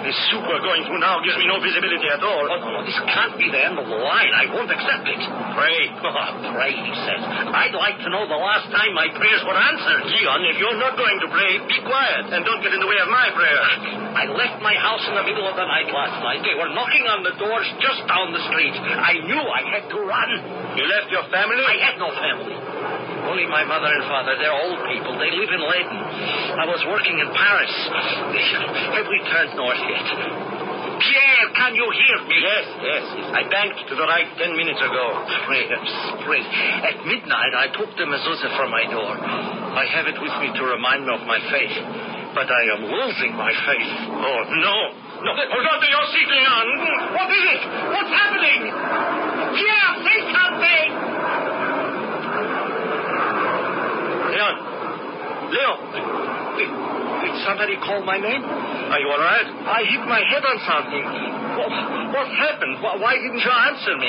This 0.00 0.16
soup 0.32 0.48
we're 0.48 0.64
going 0.64 0.80
through 0.88 1.00
now 1.00 1.20
gives 1.20 1.36
me 1.36 1.44
no 1.44 1.60
visibility 1.60 2.08
at 2.08 2.24
all. 2.24 2.48
Oh, 2.48 2.56
no, 2.56 2.80
this 2.88 2.96
can't 3.04 3.36
be 3.36 3.52
the 3.52 3.60
end 3.60 3.76
of 3.76 3.84
the 3.84 4.00
line. 4.00 4.32
I 4.32 4.48
won't 4.48 4.72
accept 4.72 5.04
it. 5.04 5.20
Pray. 5.52 5.78
Oh, 6.00 6.52
pray, 6.56 6.72
he 6.72 6.94
says. 7.04 7.20
I'd 7.20 7.76
like 7.76 8.00
to 8.00 8.08
know 8.08 8.24
the 8.24 8.40
last 8.40 8.72
time 8.72 8.96
my 8.96 9.12
prayers 9.12 9.44
were 9.44 9.56
answered. 9.56 10.08
Leon, 10.08 10.40
if 10.48 10.56
you're 10.56 10.80
not 10.80 10.96
going 10.96 11.18
to 11.20 11.28
pray, 11.28 11.52
be 11.68 11.78
quiet 11.84 12.32
and 12.32 12.40
don't 12.48 12.64
get 12.64 12.72
in 12.72 12.80
the 12.80 12.88
way 12.88 12.96
of 12.96 13.12
my 13.12 13.28
prayer. 13.36 13.64
I 14.16 14.24
left 14.32 14.64
my 14.64 14.74
house 14.80 15.04
in 15.04 15.14
the 15.14 15.24
middle 15.28 15.44
of 15.44 15.54
the 15.54 15.66
night 15.68 15.92
last 15.92 16.16
night. 16.24 16.40
They 16.48 16.56
were 16.56 16.72
knocking 16.72 17.04
on 17.04 17.20
the 17.20 17.36
doors 17.36 17.68
just 17.84 18.00
down 18.08 18.32
the 18.32 18.42
street. 18.48 18.74
I 18.80 19.20
knew 19.20 19.42
I 19.44 19.62
had 19.68 19.84
to 19.92 19.98
run. 20.00 20.30
You 20.80 20.84
left 20.88 21.12
your 21.12 21.28
family? 21.28 21.60
I 21.60 21.76
had 21.76 21.96
no 22.00 22.08
family. 22.08 22.69
Only 23.30 23.46
my 23.46 23.62
mother 23.62 23.86
and 23.86 24.04
father. 24.10 24.34
They're 24.40 24.54
old 24.54 24.80
people. 24.90 25.14
They 25.20 25.30
live 25.30 25.50
in 25.52 25.62
Leyden. 25.62 26.00
I 26.60 26.66
was 26.66 26.82
working 26.88 27.16
in 27.20 27.28
Paris. 27.30 27.74
Have 28.96 29.06
we 29.06 29.18
turned 29.28 29.54
north 29.54 29.82
yet? 29.86 30.06
Pierre, 31.00 31.48
can 31.56 31.72
you 31.72 31.86
hear 31.96 32.16
me? 32.28 32.36
Yes, 32.44 32.66
yes. 32.84 33.04
I 33.32 33.48
banked 33.48 33.88
to 33.88 33.94
the 33.96 34.04
right 34.04 34.28
ten 34.36 34.52
minutes 34.52 34.80
ago. 34.84 35.04
Prayers, 35.48 35.90
prayers. 36.28 36.48
At 36.84 37.00
midnight, 37.08 37.52
I 37.56 37.72
took 37.72 37.88
the 37.96 38.04
mezuzah 38.04 38.52
from 38.56 38.68
my 38.68 38.84
door. 38.84 39.16
I 39.16 39.88
have 39.96 40.12
it 40.12 40.18
with 40.20 40.34
me 40.44 40.52
to 40.52 40.62
remind 40.68 41.08
me 41.08 41.12
of 41.16 41.24
my 41.24 41.40
faith. 41.48 41.72
But 42.36 42.46
I 42.52 42.62
am 42.76 42.82
losing 42.84 43.32
my 43.32 43.50
faith. 43.50 43.92
Oh, 44.12 44.40
no. 44.60 44.76
No, 45.24 45.30
hold 45.36 45.66
on 45.66 45.78
to 45.82 45.88
your 45.88 46.06
seat, 46.14 46.28
Leon. 46.28 46.66
What 47.16 47.28
is 47.32 47.44
it? 47.48 47.62
What's 47.90 48.12
happening? 48.12 48.60
Pierre, 49.56 49.92
say 50.04 50.18
something! 50.30 51.09
Leon. 54.40 54.56
Leon. 55.52 55.78
Did, 56.56 56.70
somebody 57.44 57.76
call 57.76 58.00
my 58.08 58.16
name? 58.16 58.40
Are 58.40 59.00
you 59.00 59.08
all 59.12 59.20
right? 59.20 59.44
I 59.44 59.84
hit 59.84 60.00
my 60.08 60.24
head 60.24 60.40
on 60.40 60.56
something. 60.64 61.04
What, 61.60 61.68
what 62.16 62.28
happened? 62.32 62.80
Why, 62.80 62.96
why 62.96 63.20
didn't 63.20 63.44
you 63.44 63.52
answer 63.52 64.00
me? 64.00 64.08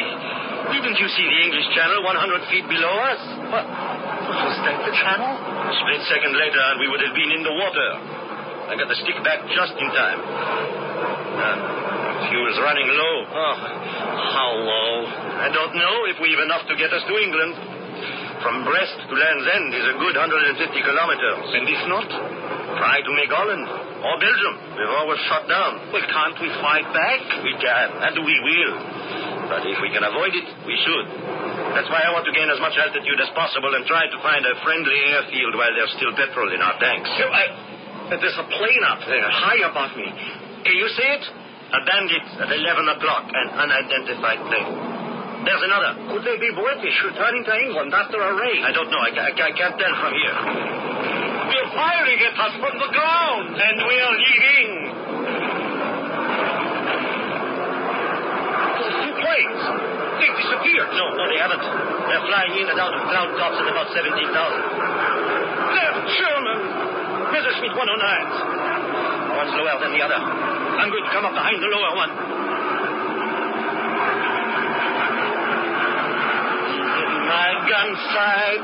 Didn't 0.71 0.95
you 1.03 1.09
see 1.11 1.27
the 1.27 1.39
English 1.51 1.67
Channel 1.75 1.99
100 2.07 2.47
feet 2.47 2.63
below 2.71 2.95
us? 3.11 3.19
What? 3.51 3.67
Was 3.67 4.55
that 4.63 4.79
the 4.87 4.95
channel? 4.95 5.35
A 5.35 5.73
split 5.83 5.99
second 6.07 6.39
later, 6.39 6.63
and 6.71 6.79
we 6.79 6.87
would 6.87 7.03
have 7.03 7.11
been 7.11 7.35
in 7.35 7.43
the 7.43 7.51
water. 7.51 7.89
I 8.71 8.79
got 8.79 8.87
the 8.87 8.95
stick 9.03 9.19
back 9.27 9.43
just 9.51 9.75
in 9.75 9.91
time. 9.91 10.23
Uh, 10.23 12.31
fuel's 12.31 12.55
running 12.63 12.87
low. 12.87 13.15
Oh, 13.27 13.55
how 14.31 14.55
low? 14.55 14.91
I 15.43 15.51
don't 15.51 15.75
know 15.75 16.07
if 16.07 16.23
we've 16.23 16.39
enough 16.39 16.63
to 16.71 16.79
get 16.79 16.95
us 16.95 17.03
to 17.03 17.13
England. 17.19 17.70
From 18.41 18.65
Brest 18.65 18.97
to 19.05 19.13
Land's 19.13 19.47
End 19.53 19.69
is 19.69 19.85
a 19.85 19.95
good 20.01 20.17
150 20.17 20.57
kilometers. 20.73 21.45
And 21.53 21.65
if 21.69 21.81
not? 21.85 22.09
Try 22.09 22.97
to 23.05 23.11
make 23.13 23.29
Holland 23.29 23.69
or 24.01 24.17
Belgium 24.17 24.55
before 24.73 25.03
we're 25.05 25.23
shot 25.29 25.45
down. 25.45 25.93
Well, 25.93 26.01
can't 26.09 26.37
we 26.41 26.49
fight 26.57 26.89
back? 26.89 27.21
We 27.45 27.53
can, 27.61 27.87
and 28.01 28.17
we 28.17 28.35
will. 28.41 28.75
But 29.45 29.61
if 29.69 29.77
we 29.77 29.93
can 29.93 30.01
avoid 30.01 30.33
it, 30.33 30.47
we 30.65 30.73
should. 30.73 31.05
That's 31.77 31.85
why 31.93 32.01
I 32.01 32.09
want 32.17 32.25
to 32.25 32.33
gain 32.33 32.49
as 32.49 32.57
much 32.57 32.73
altitude 32.81 33.21
as 33.21 33.29
possible 33.37 33.77
and 33.77 33.85
try 33.85 34.09
to 34.09 34.17
find 34.25 34.41
a 34.41 34.57
friendly 34.65 34.97
airfield 35.13 35.53
while 35.53 35.73
there's 35.77 35.93
still 36.01 36.13
petrol 36.17 36.49
in 36.49 36.65
our 36.65 36.81
tanks. 36.81 37.13
So 37.21 37.29
I, 37.29 37.45
there's 38.17 38.39
a 38.41 38.47
plane 38.49 38.83
up 38.89 39.05
there, 39.05 39.27
high 39.29 39.61
above 39.69 39.93
me. 39.93 40.09
Can 40.65 40.75
you 40.81 40.89
see 40.97 41.09
it? 41.13 41.23
A 41.77 41.79
bandit 41.85 42.25
at 42.41 42.49
11 42.49 42.89
o'clock, 42.97 43.29
an 43.29 43.47
unidentified 43.53 44.41
plane. 44.49 44.90
There's 45.41 45.63
another. 45.65 45.91
Could 46.13 46.23
they 46.23 46.37
be 46.37 46.53
British 46.53 46.97
returning 47.01 47.43
to 47.45 47.53
England 47.65 47.89
after 47.93 48.21
a 48.21 48.31
raid? 48.37 48.61
I 48.61 48.71
don't 48.71 48.89
know. 48.93 49.01
I, 49.01 49.09
I 49.09 49.29
I 49.33 49.51
can't 49.57 49.73
tell 49.73 49.95
from 49.97 50.13
here. 50.13 50.37
They're 51.49 51.71
firing 51.73 52.19
at 52.21 52.35
us 52.37 52.53
from 52.61 52.75
the 52.77 52.89
ground, 52.93 53.57
and 53.57 53.75
we 53.81 53.95
are 53.97 54.15
leaving. 54.21 54.69
Those 58.79 58.95
two 59.01 59.13
planes, 59.17 59.61
they 60.21 60.29
disappeared. 60.29 60.89
No, 60.93 61.05
no, 61.09 61.23
they 61.25 61.39
haven't. 61.41 61.65
They're 61.65 62.25
flying 62.29 62.53
in 62.61 62.67
and 62.69 62.77
out 62.77 62.93
of 62.93 63.01
cloud 63.09 63.29
tops 63.41 63.57
at 63.57 63.67
about 63.67 63.89
17,000. 63.97 64.29
They're 65.73 65.97
German. 66.21 66.59
Messerschmitt 67.31 67.71
109s. 67.71 68.35
One's 69.39 69.53
lower 69.55 69.79
than 69.79 69.91
the 69.95 70.01
other. 70.03 70.19
I'm 70.19 70.91
going 70.91 71.05
to 71.07 71.13
come 71.15 71.23
up 71.23 71.31
behind 71.31 71.63
the 71.63 71.71
lower 71.71 71.95
one. 71.95 72.11
My 77.31 77.49
gun 77.63 77.89
sight. 78.11 78.61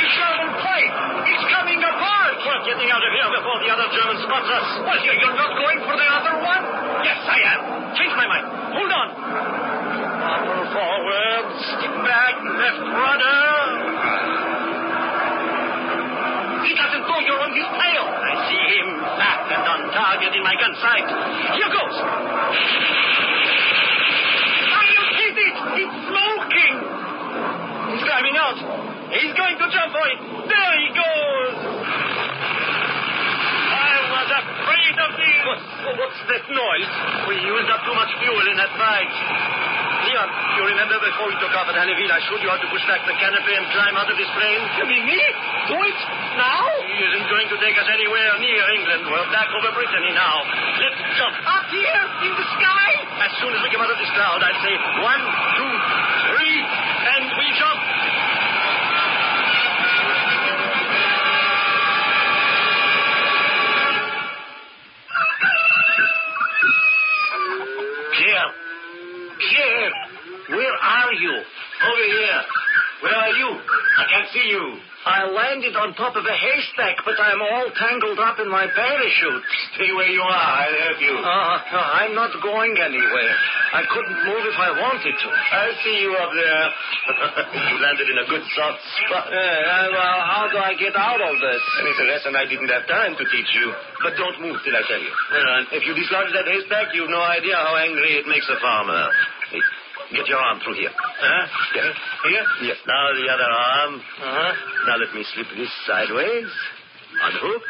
The 0.00 0.06
German 0.16 0.50
plane, 0.64 0.92
it's 1.28 1.44
coming 1.52 1.80
apart. 1.84 2.34
We're 2.40 2.64
getting 2.64 2.88
out 2.88 3.04
of 3.04 3.12
here 3.12 3.30
before 3.36 3.58
the 3.60 3.68
other 3.76 3.88
German 3.92 4.16
spots 4.24 4.48
us. 4.48 4.68
Well, 4.88 5.00
you- 5.04 5.18
you're 5.20 5.36
not 5.36 5.52
going 5.56 5.78
for 5.84 5.94
the 6.00 6.08
other 6.08 6.34
one? 6.40 6.62
Yes, 7.04 7.20
I 7.28 7.38
am. 7.54 7.60
Change 7.96 8.14
my 8.16 8.26
mind. 8.26 8.46
Hold 8.72 8.92
on. 8.92 9.08
Upper 10.20 10.64
forward, 10.72 11.44
stick 11.60 11.94
back, 12.04 12.34
left 12.40 12.80
rudder. 12.80 13.44
He 16.64 16.72
doesn't 16.76 17.04
know 17.08 17.18
you're 17.24 17.40
on 17.40 17.52
his 17.52 17.66
tail. 17.66 18.04
I 18.08 18.32
see 18.48 18.62
him 18.78 18.88
fat 19.18 19.40
and 19.50 19.64
on 19.68 19.80
target 19.92 20.32
in 20.36 20.42
my 20.44 20.54
gun 20.56 20.74
sight. 20.76 21.08
Here 21.56 21.68
goes. 21.72 21.96
Are 24.70 24.88
you 24.94 25.02
kidding? 25.18 25.54
It's 25.82 25.96
smoking. 26.06 26.74
He's 27.90 28.02
climbing 28.04 28.36
out. 28.38 28.58
He's 29.10 29.32
going 29.34 29.56
to 29.58 29.66
jump 29.72 29.90
for 29.90 30.06
it. 30.14 30.18
There 30.46 30.74
he 30.78 30.88
goes. 30.94 31.56
I 33.72 33.92
was 34.14 34.28
afraid 34.30 34.96
of 35.00 35.10
him. 35.18 35.42
what's 35.98 36.20
that 36.28 36.39
noise? 36.52 36.92
We 37.30 37.34
used 37.40 37.70
up 37.70 37.82
too 37.86 37.94
much 37.94 38.10
fuel 38.18 38.44
in 38.50 38.56
that 38.58 38.72
fight. 38.74 39.12
Leon, 40.00 40.28
you 40.56 40.62
remember 40.64 40.96
before 40.96 41.28
we 41.28 41.36
took 41.44 41.52
off 41.52 41.68
at 41.68 41.76
Hanneville, 41.76 42.08
I 42.08 42.20
showed 42.24 42.40
you 42.40 42.48
how 42.48 42.56
to 42.56 42.68
push 42.72 42.80
back 42.88 43.04
the 43.04 43.12
canopy 43.20 43.52
and 43.52 43.68
climb 43.68 43.94
out 44.00 44.08
of 44.08 44.16
this 44.16 44.30
plane? 44.32 44.62
You 44.80 44.84
mean 44.88 45.04
me? 45.04 45.20
Do 45.68 45.76
it 45.76 45.98
now? 46.40 46.64
He 46.88 46.98
isn't 47.04 47.26
going 47.28 47.48
to 47.52 47.56
take 47.60 47.76
us 47.76 47.84
anywhere 47.84 48.32
near 48.40 48.64
England. 48.80 49.04
We're 49.12 49.28
back 49.28 49.52
over 49.52 49.70
Brittany 49.76 50.16
now. 50.16 50.36
Let's 50.80 51.00
jump. 51.20 51.36
Up 51.44 51.68
here 51.68 52.02
in 52.26 52.32
the 52.32 52.46
sky? 52.56 52.90
As 53.28 53.32
soon 53.44 53.52
as 53.52 53.60
we 53.60 53.68
come 53.68 53.84
out 53.84 53.92
of 53.92 54.00
this 54.00 54.08
cloud, 54.16 54.40
I'd 54.40 54.60
say 54.64 54.74
one, 55.04 55.22
two, 55.60 55.69
on 75.80 75.96
top 75.96 76.12
of 76.12 76.24
a 76.28 76.36
haystack, 76.36 77.00
but 77.08 77.16
I'm 77.16 77.40
all 77.40 77.68
tangled 77.72 78.20
up 78.20 78.36
in 78.36 78.48
my 78.52 78.68
parachute. 78.68 79.44
Stay 79.74 79.88
where 79.96 80.12
you 80.12 80.20
are. 80.20 80.44
I'll 80.60 80.78
help 80.84 81.00
you. 81.00 81.16
Uh, 81.16 81.56
no, 81.72 81.80
I'm 81.80 82.14
not 82.14 82.32
going 82.44 82.76
anywhere. 82.76 83.34
I 83.72 83.82
couldn't 83.88 84.18
move 84.28 84.44
if 84.44 84.58
I 84.60 84.70
wanted 84.76 85.14
to. 85.16 85.28
I 85.32 85.66
see 85.80 85.96
you 86.04 86.12
up 86.20 86.32
there. 86.36 86.64
you 87.72 87.76
landed 87.80 88.06
in 88.12 88.18
a 88.20 88.26
good 88.28 88.44
soft 88.52 88.80
spot. 89.00 89.32
Uh, 89.32 89.40
uh, 89.40 89.86
well, 89.96 90.18
how 90.28 90.44
do 90.52 90.58
I 90.60 90.76
get 90.76 90.92
out 90.92 91.22
of 91.22 91.34
this? 91.40 91.62
And 91.80 91.84
it's 91.88 92.00
a 92.04 92.08
lesson 92.12 92.30
I 92.36 92.44
didn't 92.44 92.68
have 92.68 92.84
time 92.84 93.16
to 93.16 93.24
teach 93.24 93.50
you. 93.56 93.72
But 94.04 94.20
don't 94.20 94.36
move 94.44 94.60
till 94.60 94.76
I 94.76 94.84
tell 94.84 95.00
you. 95.00 95.14
If 95.80 95.86
you 95.88 95.96
dislodge 95.96 96.28
that 96.36 96.44
haystack, 96.44 96.92
you've 96.92 97.10
no 97.10 97.24
idea 97.24 97.56
how 97.56 97.80
angry 97.80 98.20
it 98.20 98.28
makes 98.28 98.48
a 98.52 98.58
farmer. 98.60 99.08
Get 100.10 100.26
your 100.26 100.38
arm 100.38 100.58
through 100.64 100.74
here. 100.74 100.90
Huh? 100.90 101.46
Here? 102.26 102.44
Yes. 102.66 102.78
Now 102.86 103.14
the 103.14 103.26
other 103.30 103.50
arm. 103.50 103.94
Uh-huh. 103.94 104.52
Now 104.88 104.96
let 104.98 105.14
me 105.14 105.22
slip 105.34 105.46
this 105.56 105.70
sideways. 105.86 106.50
Unhook. 107.22 107.62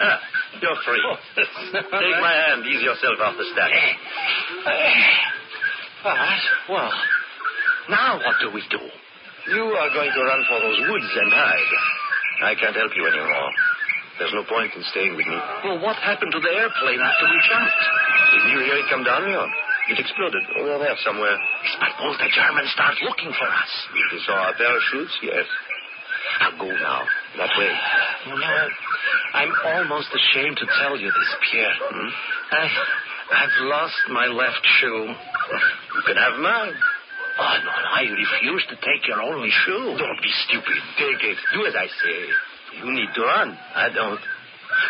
Ah, 0.00 0.18
you're 0.62 0.78
free. 0.86 1.02
Take 1.74 2.18
my 2.22 2.34
hand. 2.34 2.66
Ease 2.66 2.82
yourself 2.82 3.18
off 3.22 3.34
the 3.38 3.46
stack. 3.54 3.70
All 6.04 6.14
right. 6.14 6.44
Well, 6.70 6.92
now 7.90 8.18
what 8.18 8.36
do 8.42 8.50
we 8.54 8.62
do? 8.70 8.82
You 9.50 9.62
are 9.62 9.90
going 9.94 10.10
to 10.10 10.22
run 10.22 10.42
for 10.46 10.58
those 10.60 10.78
woods 10.90 11.10
and 11.22 11.30
hide. 11.32 11.72
I 12.50 12.54
can't 12.54 12.76
help 12.76 12.92
you 12.94 13.06
anymore. 13.06 13.50
There's 14.18 14.34
no 14.34 14.42
point 14.44 14.74
in 14.74 14.82
staying 14.90 15.14
with 15.14 15.26
me. 15.26 15.38
Well, 15.64 15.78
what 15.82 15.96
happened 16.02 16.30
to 16.34 16.40
the 16.42 16.50
airplane 16.50 16.98
after 16.98 17.26
we 17.30 17.38
jumped? 17.46 17.82
Didn't 18.34 18.50
you 18.50 18.60
hear 18.66 18.76
it 18.82 18.86
come 18.90 19.04
down, 19.04 19.22
Leon? 19.26 19.50
It 19.88 19.98
exploded 19.98 20.44
over 20.60 20.78
there 20.78 20.96
somewhere. 21.00 21.36
Suppose 21.80 22.16
the 22.20 22.28
Germans 22.28 22.70
start 22.72 22.96
looking 23.02 23.32
for 23.32 23.48
us. 23.48 23.72
If 23.88 24.12
you 24.12 24.20
saw 24.26 24.36
our 24.36 24.54
parachutes, 24.54 25.16
yes. 25.22 25.46
I'll 26.40 26.58
go 26.58 26.68
now. 26.68 27.02
That 27.40 27.50
way. 27.56 27.72
You 28.28 28.36
know, 28.36 28.68
I'm 29.32 29.52
almost 29.64 30.08
ashamed 30.12 30.56
to 30.58 30.66
tell 30.80 30.96
you 30.96 31.08
this, 31.08 31.30
Pierre. 31.50 31.76
Hmm? 31.80 32.08
I, 32.52 32.64
I've 33.32 33.56
lost 33.64 33.96
my 34.10 34.26
left 34.26 34.60
shoe. 34.80 35.08
You 35.08 36.02
can 36.06 36.16
have 36.16 36.36
mine. 36.40 36.76
Oh, 37.40 37.56
no, 37.64 37.70
I 37.70 38.02
refuse 38.02 38.64
to 38.68 38.76
take 38.76 39.06
your 39.06 39.22
only 39.22 39.50
shoe. 39.64 39.96
Don't 39.96 40.20
be 40.20 40.32
stupid. 40.48 40.78
Take 40.98 41.22
it. 41.22 41.38
Do 41.54 41.66
as 41.66 41.74
I 41.74 41.86
say. 41.86 42.18
You 42.84 42.92
need 42.92 43.08
to 43.14 43.22
run. 43.22 43.56
I 43.74 43.88
don't. 43.94 44.20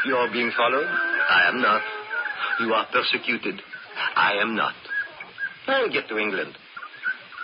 You're 0.07 0.33
being 0.33 0.51
followed. 0.57 0.87
I 0.87 1.49
am 1.49 1.61
not. 1.61 1.83
You 2.61 2.73
are 2.75 2.87
persecuted. 2.91 3.61
I 4.17 4.35
am 4.41 4.57
not. 4.57 4.75
I'll 5.69 5.93
get 5.93 6.09
to 6.09 6.19
England. 6.19 6.57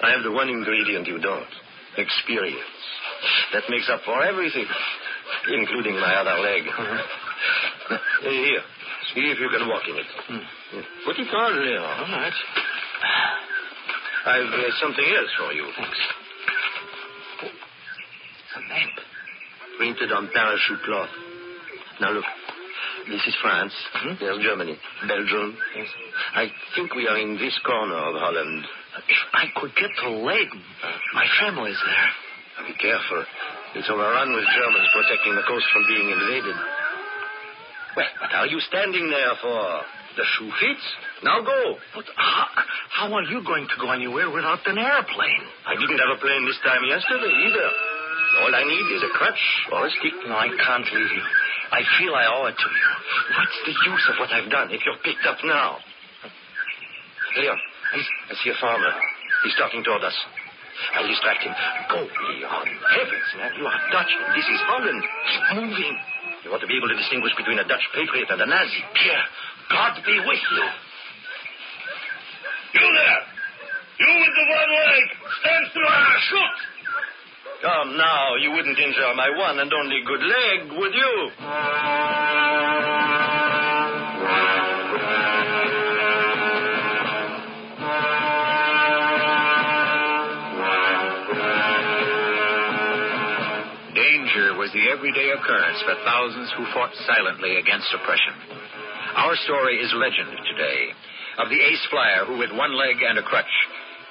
I 0.03 0.11
have 0.11 0.23
the 0.23 0.33
one 0.33 0.49
ingredient 0.49 1.07
you 1.07 1.19
don't 1.19 1.53
experience. 1.97 2.61
That 3.53 3.63
makes 3.71 3.89
up 3.89 4.01
for 4.05 4.23
everything, 4.23 4.67
including 5.49 5.95
my 5.95 6.15
other 6.17 6.41
leg. 6.43 6.63
Here. 8.23 8.63
See 9.15 9.21
if 9.31 9.39
you 9.39 9.49
can 9.49 9.69
walk 9.69 9.83
in 9.89 9.97
it. 9.97 10.07
Put 11.05 11.19
it 11.19 11.29
on, 11.29 11.65
Leon. 11.65 11.81
All 11.81 12.19
right. 12.19 12.33
I've 14.27 14.53
uh, 14.53 14.71
something 14.81 15.05
else 15.05 15.31
for 15.39 15.53
you. 15.53 15.69
Thanks. 15.77 15.99
A 18.57 18.61
map. 18.61 18.91
Printed 19.77 20.13
on 20.13 20.31
parachute 20.33 20.83
cloth. 20.85 21.11
Now 22.01 22.13
look. 22.13 22.25
This 23.09 23.21
is 23.29 23.37
France. 23.43 23.73
Mm-hmm. 23.73 24.15
There's 24.21 24.41
Germany. 24.41 24.77
Belgium. 25.07 25.57
Yes. 25.77 25.89
I 26.35 26.49
think 26.75 26.95
we 26.95 27.07
are 27.09 27.19
in 27.19 27.37
this 27.37 27.53
corner 27.65 27.97
of 27.97 28.15
Holland. 28.17 28.65
If 29.09 29.21
I 29.33 29.45
could 29.61 29.75
get 29.77 29.91
to 30.03 30.09
Leyden, 30.25 30.63
my 31.13 31.27
family's 31.41 31.77
there. 31.85 32.11
Be 32.67 32.75
careful. 32.81 33.25
It's 33.75 33.91
overrun 33.91 34.33
with 34.33 34.47
Germans 34.57 34.89
protecting 34.95 35.35
the 35.35 35.45
coast 35.45 35.67
from 35.75 35.85
being 35.91 36.09
invaded. 36.11 36.57
Well, 37.97 38.11
what 38.23 38.33
are 38.33 38.47
you 38.47 38.61
standing 38.61 39.11
there 39.11 39.35
for? 39.43 39.83
The 40.17 40.25
shoe 40.39 40.51
fits. 40.63 40.87
Now 41.27 41.43
go. 41.43 41.75
But 41.95 42.07
how, 42.15 42.47
how 42.91 43.13
are 43.15 43.27
you 43.27 43.43
going 43.43 43.67
to 43.67 43.77
go 43.83 43.91
anywhere 43.91 44.31
without 44.31 44.63
an 44.67 44.79
airplane? 44.79 45.45
I 45.67 45.75
didn't 45.75 45.99
have 45.99 46.15
a 46.15 46.21
plane 46.23 46.47
this 46.47 46.59
time 46.63 46.87
yesterday 46.87 47.35
either. 47.51 47.69
All 48.43 48.53
I 48.55 48.65
need 48.65 48.87
is 48.95 49.03
a 49.03 49.13
crutch 49.15 49.43
or 49.73 49.87
a 49.87 49.91
stick. 49.91 50.15
No, 50.27 50.35
I 50.35 50.49
can't 50.49 50.89
leave 50.91 51.13
you. 51.13 51.25
I 51.71 51.83
feel 51.99 52.15
I 52.15 52.27
owe 52.31 52.47
it 52.47 52.57
to 52.59 52.69
you. 52.71 52.91
What's 53.39 53.59
the 53.67 53.75
use 53.91 54.05
of 54.11 54.17
what 54.19 54.31
I've 54.33 54.51
done 54.51 54.71
if 54.71 54.81
you're 54.85 54.99
picked 55.03 55.27
up 55.27 55.39
now? 55.45 55.79
Leon, 57.39 57.59
I 57.95 58.35
see 58.43 58.51
a 58.51 58.59
farmer. 58.61 58.93
He's 59.43 59.55
talking 59.59 59.83
toward 59.83 60.03
us. 60.03 60.15
I'll 60.95 61.07
distract 61.07 61.43
him. 61.43 61.55
Go, 61.91 62.03
Leon. 62.03 62.67
Heavens, 62.95 63.29
man, 63.39 63.53
you 63.59 63.67
are 63.67 63.79
Dutch. 63.91 64.13
This 64.35 64.47
is 64.47 64.61
Holland. 64.67 65.03
Keep 65.03 65.45
moving. 65.63 65.95
You 66.45 66.53
ought 66.53 66.61
to 66.61 66.69
be 66.69 66.77
able 66.77 66.91
to 66.93 66.99
distinguish 66.99 67.33
between 67.39 67.59
a 67.59 67.67
Dutch 67.67 67.83
patriot 67.95 68.29
and 68.31 68.43
a 68.43 68.47
Nazi. 68.47 68.83
Pierre, 68.95 69.27
God 69.71 69.97
be 70.05 70.17
with 70.27 70.45
you. 70.53 70.67
You 72.75 72.87
there! 72.91 73.23
You 74.03 74.11
with 74.19 74.35
the 74.35 74.47
one 74.51 74.71
leg! 74.75 75.05
Stand 75.41 75.65
still 75.71 75.87
and 75.87 76.23
shoot! 76.27 76.74
Come 77.63 77.97
now, 77.97 78.35
you 78.41 78.51
wouldn't 78.51 78.79
injure 78.79 79.15
my 79.15 79.31
one 79.31 79.59
and 79.59 79.73
only 79.73 80.01
good 80.05 80.21
leg, 80.21 80.73
would 80.79 80.95
you? 80.95 81.31
Danger 93.95 94.59
was 94.59 94.71
the 94.75 94.91
everyday 94.91 95.31
occurrence 95.31 95.81
for 95.87 95.95
thousands 96.05 96.53
who 96.57 96.67
fought 96.75 96.91
silently 97.07 97.57
against 97.57 97.87
oppression. 97.95 98.35
Our 99.17 99.37
story 99.47 99.79
is 99.79 99.93
legend 99.95 100.37
today 100.51 100.91
of 101.39 101.49
the 101.49 101.61
ace 101.63 101.87
flyer 101.91 102.25
who, 102.27 102.39
with 102.39 102.51
one 102.51 102.75
leg 102.75 102.97
and 103.09 103.19
a 103.19 103.23
crutch, 103.23 103.55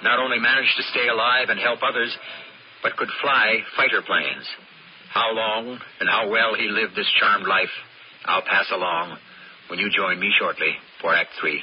not 0.02 0.20
only 0.20 0.40
managed 0.40 0.76
to 0.78 0.84
stay 0.92 1.08
alive 1.08 1.50
and 1.50 1.60
help 1.60 1.80
others, 1.84 2.16
but 2.84 2.98
could 2.98 3.10
fly 3.22 3.60
fighter 3.76 4.02
planes. 4.06 4.48
How 5.12 5.34
long 5.34 5.80
and 6.00 6.10
how 6.10 6.30
well 6.30 6.54
he 6.56 6.68
lived 6.68 6.96
this 6.96 7.10
charmed 7.20 7.48
life, 7.48 7.72
I'll 8.26 8.42
pass 8.42 8.70
along 8.72 9.18
when 9.70 9.80
you 9.80 9.90
join 9.90 10.20
me 10.20 10.32
shortly 10.38 10.76
for 11.02 11.16
Act 11.16 11.30
Three. 11.40 11.62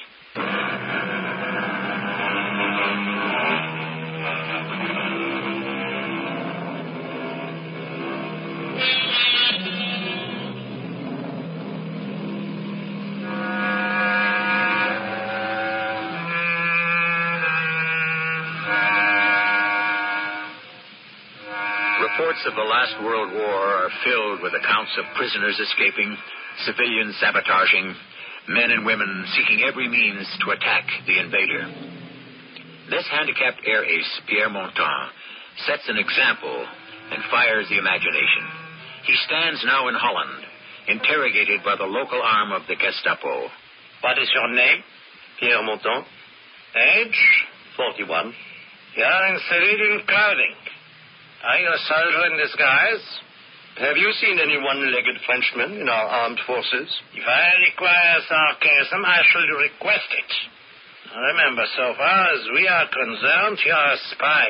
Are 23.91 24.05
filled 24.05 24.43
with 24.43 24.55
accounts 24.55 24.95
of 24.99 25.17
prisoners 25.17 25.59
escaping, 25.59 26.17
civilians 26.65 27.17
sabotaging, 27.19 27.95
men 28.49 28.71
and 28.71 28.87
women 28.87 29.25
seeking 29.35 29.63
every 29.67 29.89
means 29.89 30.27
to 30.45 30.51
attack 30.51 30.87
the 31.07 31.19
invader. 31.19 31.67
This 32.91 33.07
handicapped 33.11 33.63
air 33.67 33.85
ace, 33.85 34.21
Pierre 34.27 34.51
Montan, 34.51 35.09
sets 35.67 35.89
an 35.89 35.99
example 35.99 36.67
and 37.11 37.23
fires 37.31 37.67
the 37.69 37.79
imagination. 37.79 38.45
He 39.07 39.15
stands 39.27 39.63
now 39.65 39.89
in 39.89 39.95
Holland, 39.95 40.45
interrogated 40.89 41.63
by 41.65 41.77
the 41.77 41.85
local 41.91 42.21
arm 42.23 42.53
of 42.53 42.63
the 42.69 42.77
Gestapo. 42.77 43.49
What 44.03 44.19
is 44.19 44.31
your 44.35 44.55
name? 44.55 44.83
Pierre 45.39 45.63
Monton, 45.63 46.05
Age? 46.75 47.21
41. 47.77 48.35
You're 48.97 49.27
in 49.29 49.39
civilian 49.49 50.03
clothing. 50.07 50.55
Are 51.43 51.59
you 51.59 51.69
a 51.69 51.79
soldier 51.89 52.27
in 52.27 52.39
disguise? 52.39 53.21
Have 53.79 53.97
you 53.97 54.11
seen 54.19 54.39
any 54.39 54.59
one-legged 54.59 55.19
Frenchman 55.25 55.81
in 55.81 55.89
our 55.89 56.07
armed 56.27 56.41
forces? 56.47 56.91
If 57.15 57.23
I 57.23 57.55
require 57.71 58.19
sarcasm, 58.27 59.05
I 59.07 59.23
shall 59.31 59.47
request 59.47 60.11
it. 60.11 60.31
Remember, 61.11 61.65
so 61.77 61.95
far 61.97 62.35
as 62.35 62.43
we 62.55 62.67
are 62.67 62.87
concerned, 62.91 63.59
you're 63.65 63.91
a 63.95 63.99
spy. 64.15 64.47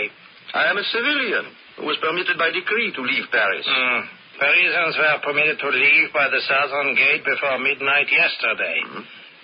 I 0.54 0.70
am 0.70 0.76
a 0.76 0.84
civilian 0.92 1.46
who 1.76 1.86
was 1.86 1.96
permitted 2.00 2.36
by 2.36 2.50
decree 2.50 2.92
to 2.92 3.02
leave 3.02 3.28
Paris. 3.30 3.64
Hmm. 3.68 4.00
Parisians 4.40 4.96
were 4.96 5.20
permitted 5.24 5.58
to 5.60 5.68
leave 5.68 6.12
by 6.12 6.28
the 6.32 6.40
southern 6.48 6.96
gate 6.96 7.24
before 7.24 7.60
midnight 7.60 8.08
yesterday. 8.08 8.80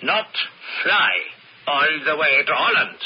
Not 0.01 0.27
fly 0.83 1.13
all 1.67 1.93
the 2.05 2.17
way 2.17 2.41
to 2.45 2.53
Holland. 2.53 2.97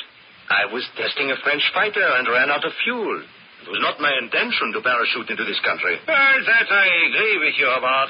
I 0.50 0.72
was 0.72 0.88
testing 0.96 1.32
a 1.32 1.40
French 1.44 1.64
fighter 1.74 2.04
and 2.04 2.28
ran 2.28 2.50
out 2.50 2.66
of 2.66 2.72
fuel. 2.84 3.24
It 3.62 3.70
was 3.70 3.82
not 3.82 4.02
my 4.02 4.12
intention 4.18 4.74
to 4.74 4.82
parachute 4.82 5.30
into 5.30 5.46
this 5.46 5.62
country. 5.62 6.02
Well, 6.08 6.40
that 6.46 6.68
I 6.70 6.88
agree 7.10 7.38
with 7.46 7.56
you 7.58 7.70
about. 7.70 8.10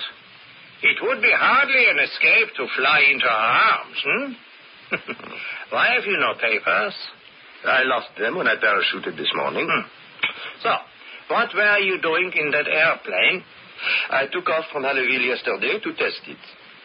It 0.81 0.97
would 1.03 1.21
be 1.21 1.29
hardly 1.29 1.83
an 1.91 1.99
escape 1.99 2.55
to 2.57 2.65
fly 2.75 2.99
into 3.11 3.27
our 3.27 3.51
arms, 3.69 3.99
hmm? 4.01 4.29
Why 5.71 5.93
have 5.93 6.05
you 6.05 6.17
no 6.17 6.33
papers? 6.39 6.95
I 7.63 7.83
lost 7.83 8.09
them 8.17 8.35
when 8.37 8.47
I 8.47 8.55
parachuted 8.57 9.15
this 9.15 9.29
morning. 9.35 9.69
Hmm. 9.69 9.85
So, 10.63 10.71
what 11.29 11.53
were 11.53 11.79
you 11.79 12.01
doing 12.01 12.31
in 12.33 12.51
that 12.51 12.67
airplane? 12.67 13.43
I 14.09 14.27
took 14.27 14.49
off 14.49 14.65
from 14.73 14.83
Halleville 14.83 15.25
yesterday 15.25 15.79
to 15.79 15.89
test 15.93 16.21
it. 16.27 16.41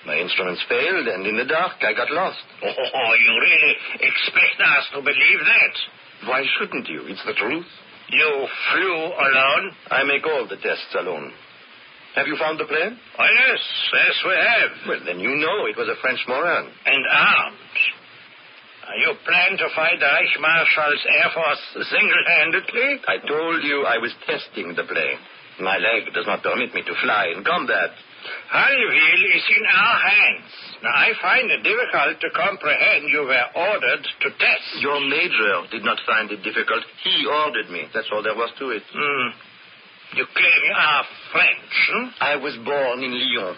My 0.07 0.17
instruments 0.19 0.63
failed, 0.69 1.09
and 1.09 1.27
in 1.27 1.37
the 1.37 1.45
dark, 1.45 1.83
I 1.83 1.93
got 1.93 2.11
lost. 2.13 2.39
Oh, 2.63 3.13
you 3.19 3.33
really 3.43 3.75
expect 4.07 4.61
us 4.61 4.85
to 4.95 5.01
believe 5.03 5.41
that? 5.43 6.29
Why 6.29 6.45
shouldn't 6.59 6.89
you? 6.89 7.03
It's 7.09 7.25
the 7.27 7.35
truth. 7.35 7.67
You 8.09 8.47
flew 8.73 8.97
alone? 8.97 9.73
I 9.91 10.05
make 10.05 10.25
all 10.27 10.47
the 10.49 10.57
tests 10.57 10.95
alone. 10.99 11.33
Have 12.15 12.27
you 12.27 12.37
found 12.41 12.59
the 12.59 12.65
plane? 12.65 12.97
Oh, 12.97 13.29
yes, 13.29 13.61
yes, 13.93 14.17
we 14.25 14.33
have. 14.33 14.71
Well, 14.89 15.03
then 15.05 15.21
you 15.21 15.37
know 15.37 15.67
it 15.67 15.77
was 15.77 15.89
a 15.89 16.01
French 16.01 16.21
Morane. 16.29 16.71
And 16.87 17.05
armed. 17.13 17.77
You 19.03 19.13
plan 19.27 19.59
to 19.59 19.69
fight 19.75 19.99
the 19.99 20.07
Reich 20.07 20.39
Marshal's 20.41 21.05
Air 21.11 21.31
Force 21.35 21.61
single-handedly? 21.91 23.03
I 23.11 23.19
told 23.27 23.63
you 23.65 23.85
I 23.85 23.99
was 23.99 24.15
testing 24.25 24.73
the 24.73 24.87
plane. 24.87 25.19
My 25.61 25.77
leg 25.77 26.15
does 26.15 26.27
not 26.27 26.43
permit 26.43 26.73
me 26.73 26.83
to 26.83 26.95
fly 27.03 27.35
in 27.37 27.43
combat. 27.43 27.91
Alleville 28.53 29.27
is 29.35 29.45
in 29.49 29.65
our 29.67 29.99
hands. 29.99 30.51
Now, 30.83 30.95
I 30.95 31.13
find 31.21 31.51
it 31.51 31.63
difficult 31.63 32.21
to 32.21 32.29
comprehend 32.31 33.09
you 33.09 33.25
were 33.25 33.49
ordered 33.55 34.05
to 34.05 34.29
test. 34.31 34.69
Your 34.81 35.01
major 35.01 35.67
did 35.71 35.85
not 35.85 35.99
find 36.07 36.31
it 36.31 36.43
difficult. 36.43 36.85
He 37.03 37.27
ordered 37.27 37.71
me. 37.71 37.85
That's 37.95 38.09
all 38.13 38.23
there 38.23 38.35
was 38.35 38.53
to 38.59 38.71
it. 38.71 38.83
Hmm. 38.93 39.29
You 40.15 40.25
claim 40.33 40.61
you 40.65 40.75
are 40.77 41.05
French, 41.33 41.75
hmm? 41.91 42.07
I 42.21 42.37
was 42.37 42.55
born 42.65 43.03
in 43.03 43.11
Lyon. 43.11 43.57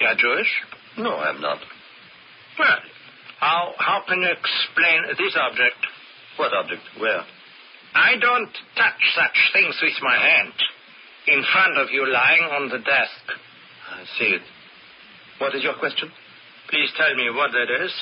You 0.00 0.06
are 0.06 0.16
Jewish? 0.16 0.52
No, 0.98 1.14
I'm 1.14 1.40
not. 1.40 1.58
Well, 2.58 2.78
how, 3.38 3.74
how 3.78 4.02
can 4.08 4.18
you 4.20 4.30
explain 4.34 5.14
this 5.16 5.36
object? 5.38 5.78
What 6.36 6.52
object? 6.52 6.82
Where? 6.98 7.22
I 7.94 8.18
don't 8.20 8.50
touch 8.76 9.02
such 9.14 9.38
things 9.52 9.78
with 9.82 9.94
my 10.02 10.16
hand. 10.16 10.52
In 11.28 11.44
front 11.52 11.78
of 11.78 11.88
you, 11.92 12.06
lying 12.10 12.42
on 12.42 12.68
the 12.68 12.78
desk. 12.78 13.24
I 13.90 14.04
see 14.18 14.30
it. 14.36 14.42
What 15.38 15.54
is 15.54 15.62
your 15.62 15.74
question? 15.78 16.10
Please 16.70 16.90
tell 16.96 17.14
me 17.14 17.30
what 17.30 17.50
that 17.52 17.84
is. 17.84 17.92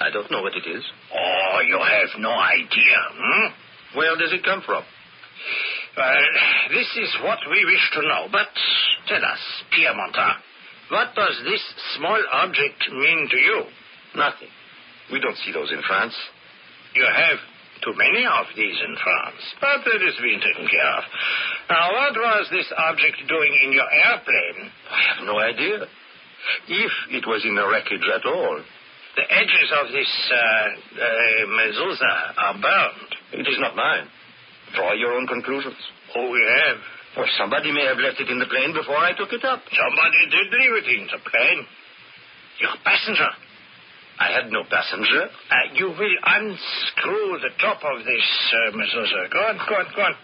I 0.00 0.10
don't 0.10 0.30
know 0.30 0.42
what 0.42 0.54
it 0.54 0.66
is. 0.66 0.84
Oh, 1.14 1.60
you 1.66 1.78
have 1.78 2.20
no 2.20 2.30
idea, 2.30 2.98
hmm? 3.14 3.98
Where 3.98 4.16
does 4.16 4.32
it 4.32 4.44
come 4.44 4.62
from? 4.66 4.82
Well, 5.96 6.24
this 6.70 6.90
is 6.96 7.16
what 7.22 7.38
we 7.50 7.64
wish 7.64 7.90
to 7.94 8.02
know. 8.02 8.26
But 8.30 8.48
tell 9.06 9.24
us, 9.24 9.38
Pierre 9.70 9.94
Montan, 9.94 10.34
what 10.90 11.14
does 11.14 11.40
this 11.44 11.62
small 11.96 12.20
object 12.32 12.82
mean 12.90 13.28
to 13.30 13.36
you? 13.36 13.62
Nothing. 14.16 14.48
We 15.12 15.20
don't 15.20 15.36
see 15.38 15.52
those 15.52 15.70
in 15.70 15.82
France. 15.86 16.14
You 16.94 17.06
have 17.06 17.38
too 17.84 17.94
many 17.94 18.24
of 18.24 18.48
these 18.56 18.78
in 18.80 18.96
France, 18.96 19.42
but 19.60 19.84
it 19.84 20.02
is 20.02 20.16
being 20.24 20.40
taken 20.40 20.66
care 20.66 20.92
of. 20.96 21.04
Now, 21.68 21.92
what 21.92 22.16
was 22.16 22.48
this 22.50 22.66
object 22.72 23.20
doing 23.28 23.52
in 23.64 23.72
your 23.72 23.86
airplane? 23.86 24.72
I 24.90 25.00
have 25.12 25.20
no 25.28 25.38
idea. 25.38 25.84
If 26.68 26.92
it 27.12 27.24
was 27.28 27.44
in 27.44 27.54
the 27.54 27.68
wreckage 27.68 28.04
at 28.08 28.24
all. 28.24 28.60
The 29.16 29.26
edges 29.30 29.70
of 29.78 29.92
this 29.94 30.10
uh, 30.26 30.36
uh, 30.36 31.42
mezuzah 31.54 32.18
are 32.34 32.56
burned. 32.58 33.12
It 33.32 33.46
is 33.46 33.58
not 33.60 33.76
mine. 33.76 34.08
Draw 34.74 34.92
your 34.94 35.12
own 35.14 35.28
conclusions. 35.28 35.78
Oh, 36.16 36.30
we 36.30 36.42
have. 36.42 36.78
Well, 37.16 37.30
somebody 37.38 37.70
may 37.70 37.86
have 37.86 38.02
left 38.02 38.18
it 38.18 38.28
in 38.28 38.40
the 38.42 38.50
plane 38.50 38.74
before 38.74 38.98
I 38.98 39.14
took 39.14 39.30
it 39.30 39.44
up. 39.44 39.62
Somebody 39.70 40.20
did 40.34 40.46
leave 40.50 40.74
it 40.82 40.88
in 40.98 41.06
the 41.06 41.22
plane. 41.22 41.62
Your 42.58 42.74
passenger. 42.82 43.30
I 44.18 44.30
had 44.30 44.52
no 44.52 44.62
passenger. 44.70 45.26
Uh, 45.26 45.74
you 45.74 45.86
will 45.88 46.16
unscrew 46.22 47.38
the 47.42 47.50
top 47.60 47.78
of 47.82 48.04
this 48.04 48.54
uh. 48.72 49.28
Go 49.32 49.38
on, 49.38 49.58
go 49.68 49.74
on, 49.74 49.86
go 49.94 50.02
on. 50.02 50.14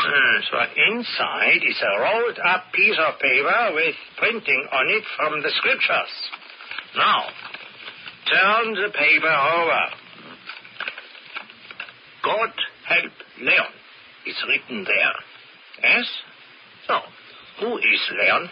Uh, 0.00 0.40
so 0.50 0.56
inside 0.90 1.62
is 1.66 1.82
a 1.82 2.00
rolled 2.00 2.38
up 2.44 2.72
piece 2.72 2.98
of 2.98 3.18
paper 3.20 3.74
with 3.74 3.94
printing 4.18 4.66
on 4.72 4.88
it 4.88 5.04
from 5.16 5.42
the 5.42 5.50
scriptures. 5.58 6.14
Now, 6.96 7.24
turn 8.30 8.74
the 8.74 8.90
paper 8.94 9.28
over. 9.28 9.82
God 12.24 12.50
help 12.86 13.12
Leon. 13.40 13.74
It's 14.26 14.44
written 14.48 14.84
there. 14.84 15.14
Yes? 15.82 16.06
So, 16.86 17.00
who 17.60 17.78
is 17.78 18.10
Leon? 18.22 18.48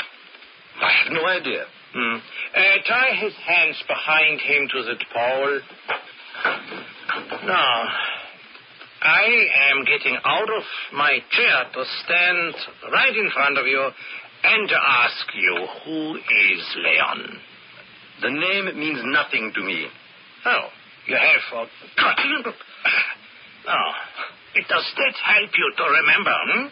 I 0.81 0.93
have 1.03 1.13
no 1.13 1.27
idea. 1.27 1.65
Hmm. 1.93 2.17
Uh, 2.17 2.77
tie 2.89 3.15
his 3.21 3.33
hands 3.47 3.83
behind 3.87 4.41
him 4.41 4.69
to 4.73 4.83
the 4.83 4.97
pole. 5.13 5.61
Now, 7.47 7.89
I 9.03 9.27
am 9.71 9.85
getting 9.85 10.17
out 10.25 10.49
of 10.51 10.63
my 10.95 11.19
chair 11.31 11.65
to 11.73 11.85
stand 12.05 12.55
right 12.93 13.17
in 13.17 13.31
front 13.33 13.59
of 13.59 13.67
you 13.67 13.91
and 14.43 14.69
to 14.69 14.77
ask 14.77 15.27
you, 15.35 15.67
who 15.85 16.17
is 16.17 16.77
Leon? 16.85 17.39
The 18.23 18.31
name 18.31 18.79
means 18.79 19.01
nothing 19.05 19.53
to 19.55 19.61
me. 19.63 19.87
Oh, 20.47 20.69
you 21.07 21.17
have 21.17 21.43
forgotten? 21.51 22.45
Oh, 23.69 23.93
does 24.55 24.87
that 24.95 25.15
help 25.27 25.51
you 25.59 25.73
to 25.77 25.85
remember, 25.91 26.37
hmm? 26.55 26.67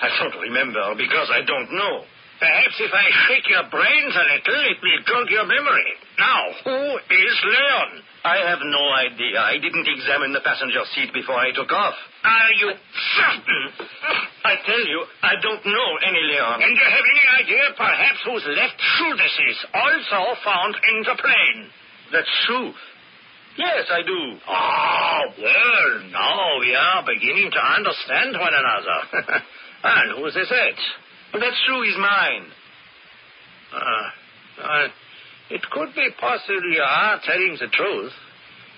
I 0.00 0.08
don't 0.14 0.40
remember 0.40 0.94
because 0.96 1.28
I 1.28 1.42
don't 1.44 1.72
know. 1.74 2.04
Perhaps 2.40 2.76
if 2.80 2.88
I 2.88 3.06
shake 3.28 3.44
your 3.52 3.68
brains 3.68 4.16
a 4.16 4.24
little, 4.32 4.60
it 4.72 4.80
will 4.80 5.00
jog 5.04 5.28
your 5.28 5.44
memory. 5.44 5.92
Now, 6.16 6.42
who 6.64 6.80
is 6.96 7.34
Leon? 7.44 7.90
I 8.24 8.36
have 8.48 8.64
no 8.64 8.84
idea. 8.96 9.36
I 9.40 9.60
didn't 9.60 9.84
examine 9.84 10.32
the 10.32 10.40
passenger 10.40 10.80
seat 10.96 11.12
before 11.12 11.36
I 11.36 11.52
took 11.52 11.68
off. 11.68 11.92
Are 12.24 12.52
you 12.56 12.72
certain? 13.16 13.64
I 14.44 14.56
tell 14.64 14.84
you, 14.88 15.04
I 15.20 15.36
don't 15.36 15.64
know 15.68 15.90
any 16.00 16.22
Leon. 16.32 16.64
And 16.64 16.72
you 16.72 16.86
have 16.88 17.06
any 17.12 17.26
idea, 17.44 17.64
perhaps, 17.76 18.20
whose 18.24 18.44
left 18.56 18.80
shoe 18.80 19.12
this 19.20 19.36
is, 19.52 19.58
also 19.76 20.32
found 20.40 20.80
in 20.80 20.96
the 21.04 21.16
plane? 21.20 21.60
That 22.12 22.24
shoe? 22.48 22.72
Yes, 23.60 23.84
I 23.92 24.00
do. 24.00 24.20
Oh, 24.48 25.20
well, 25.36 25.92
now 26.08 26.60
we 26.60 26.72
are 26.72 27.04
beginning 27.04 27.52
to 27.52 27.60
understand 27.60 28.32
one 28.32 28.56
another. 28.56 28.98
and 29.84 30.06
who's 30.16 30.32
this 30.32 30.48
it? 30.48 30.80
Well, 31.32 31.42
that 31.42 31.54
shoe 31.66 31.82
is 31.82 31.96
mine. 31.98 32.46
Uh, 33.72 34.62
uh, 34.62 34.88
it 35.50 35.62
could 35.70 35.94
be 35.94 36.08
possible 36.18 36.72
you 36.72 36.82
are 36.82 37.20
telling 37.24 37.56
the 37.60 37.68
truth. 37.68 38.12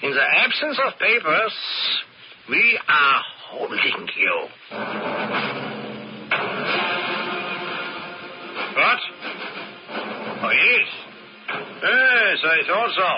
In 0.03 0.11
the 0.11 0.23
absence 0.23 0.79
of 0.87 0.99
papers, 0.99 1.55
we 2.51 2.79
are 2.89 3.23
holding 3.51 4.09
you. 4.17 4.49
What? 8.75 9.01
Oh, 10.45 10.51
yes. 10.51 10.89
Yes, 11.83 12.39
I 12.45 12.59
thought 12.67 12.93
so. 12.97 13.13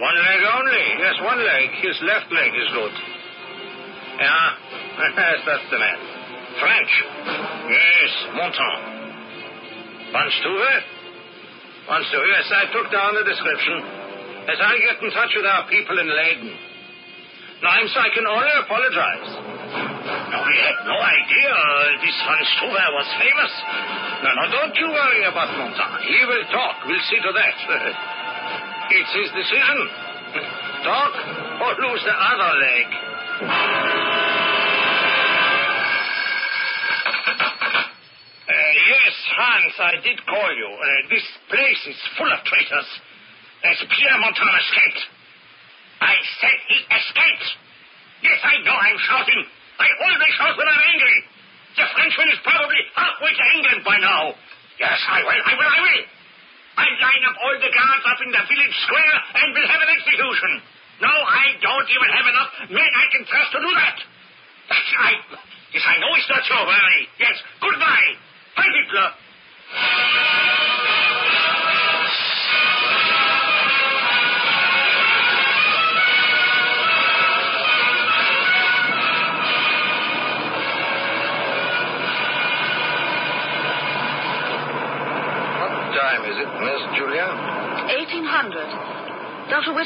One 0.00 0.16
leg 0.16 0.40
only. 0.58 0.86
Yes, 0.98 1.14
one 1.22 1.38
leg. 1.38 1.70
His 1.80 1.96
left 2.02 2.32
leg 2.32 2.50
is 2.52 2.68
good. 2.72 2.92
Yeah, 4.18 4.50
yes, 4.98 5.40
that's 5.46 5.70
the 5.70 5.78
man. 5.78 6.13
French. 6.64 6.92
Yes, 7.68 8.10
Montan. 8.40 8.80
Van 10.16 10.28
Stuve? 10.40 10.74
Van 11.92 12.02
Stuve, 12.08 12.26
yes, 12.32 12.48
I 12.48 12.64
took 12.72 12.88
down 12.88 13.12
the 13.20 13.24
description. 13.28 13.84
As 14.48 14.56
I 14.60 14.72
get 14.80 14.96
in 15.04 15.12
touch 15.12 15.32
with 15.36 15.44
our 15.44 15.68
people 15.68 15.96
in 16.00 16.08
Leyden. 16.08 16.52
Now, 17.60 17.76
I'm 17.76 17.88
sorry, 17.92 18.08
I 18.08 18.14
can 18.16 18.24
only 18.24 18.54
apologize. 18.64 19.30
Now, 20.32 20.40
we 20.44 20.56
had 20.56 20.78
no 20.88 20.96
idea 21.00 21.52
this 22.00 22.16
Van 22.24 22.44
Stuve 22.56 22.84
was 22.96 23.08
famous. 23.20 23.52
No, 24.24 24.30
no, 24.32 24.42
don't 24.48 24.76
you 24.80 24.88
worry 24.88 25.22
about 25.28 25.52
Montan. 25.52 26.00
He 26.00 26.20
will 26.24 26.44
talk. 26.48 26.80
We'll 26.88 27.04
see 27.12 27.20
to 27.20 27.32
that. 27.36 27.56
It's 28.84 29.12
his 29.16 29.32
decision. 29.32 29.78
Talk 30.84 31.12
or 31.64 31.72
lose 31.80 32.04
the 32.04 32.12
other 32.12 32.52
leg. 32.60 33.93
Hans, 39.34 39.74
I 39.78 39.94
did 40.02 40.18
call 40.26 40.50
you. 40.54 40.70
Uh, 40.70 40.86
this 41.10 41.26
place 41.50 41.82
is 41.90 41.98
full 42.16 42.30
of 42.30 42.40
traitors. 42.46 42.90
As 43.64 43.78
Pierre 43.80 44.18
Montan 44.20 44.54
escaped. 44.60 45.02
I 46.00 46.14
said 46.40 46.58
he 46.68 46.78
escaped. 46.84 47.48
Yes, 48.22 48.38
I 48.44 48.60
know 48.62 48.76
I'm 48.76 49.00
shouting. 49.08 49.42
I 49.80 49.88
always 50.06 50.32
shout 50.38 50.54
when 50.56 50.68
I'm 50.68 50.82
angry. 50.92 51.18
The 51.74 51.86
Frenchman 51.96 52.28
is 52.30 52.40
probably 52.46 52.80
halfway 52.94 53.32
to 53.34 53.44
England 53.58 53.80
by 53.82 53.98
now. 53.98 54.36
Yes, 54.78 54.98
I 55.10 55.20
will, 55.26 55.42
I 55.42 55.54
will, 55.58 55.70
I 55.70 55.80
will. 55.82 56.02
I'll 56.74 56.98
line 56.98 57.24
up 57.30 57.36
all 57.38 57.56
the 57.58 57.70
guards 57.70 58.04
up 58.06 58.18
in 58.22 58.30
the 58.34 58.44
village 58.46 58.76
square 58.86 59.16
and 59.38 59.46
we'll 59.54 59.70
have 59.70 59.82
an 59.82 59.90
execution. 59.94 60.52
No, 61.02 61.10
I 61.10 61.54
don't 61.62 61.88
even 61.90 62.10
have 62.14 62.26
enough 62.26 62.50
men 62.70 62.90
I 62.94 63.06
can 63.10 63.22
trust 63.26 63.50
to 63.54 63.60
do 63.62 63.70
that. 63.74 63.96
That's, 64.70 64.90
I, 64.98 65.10
yes, 65.74 65.84
I 65.86 65.96
know 66.02 66.10
it's 66.18 66.30
not 66.30 66.42
so 66.46 66.58
early. 66.58 67.03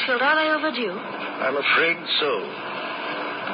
1800. 0.07 0.22
Whitfield, 0.22 0.22
are 0.22 0.36
they 0.38 0.49
overdue? 0.55 0.94
I'm 0.94 1.59
afraid 1.59 1.99
so. 2.22 2.32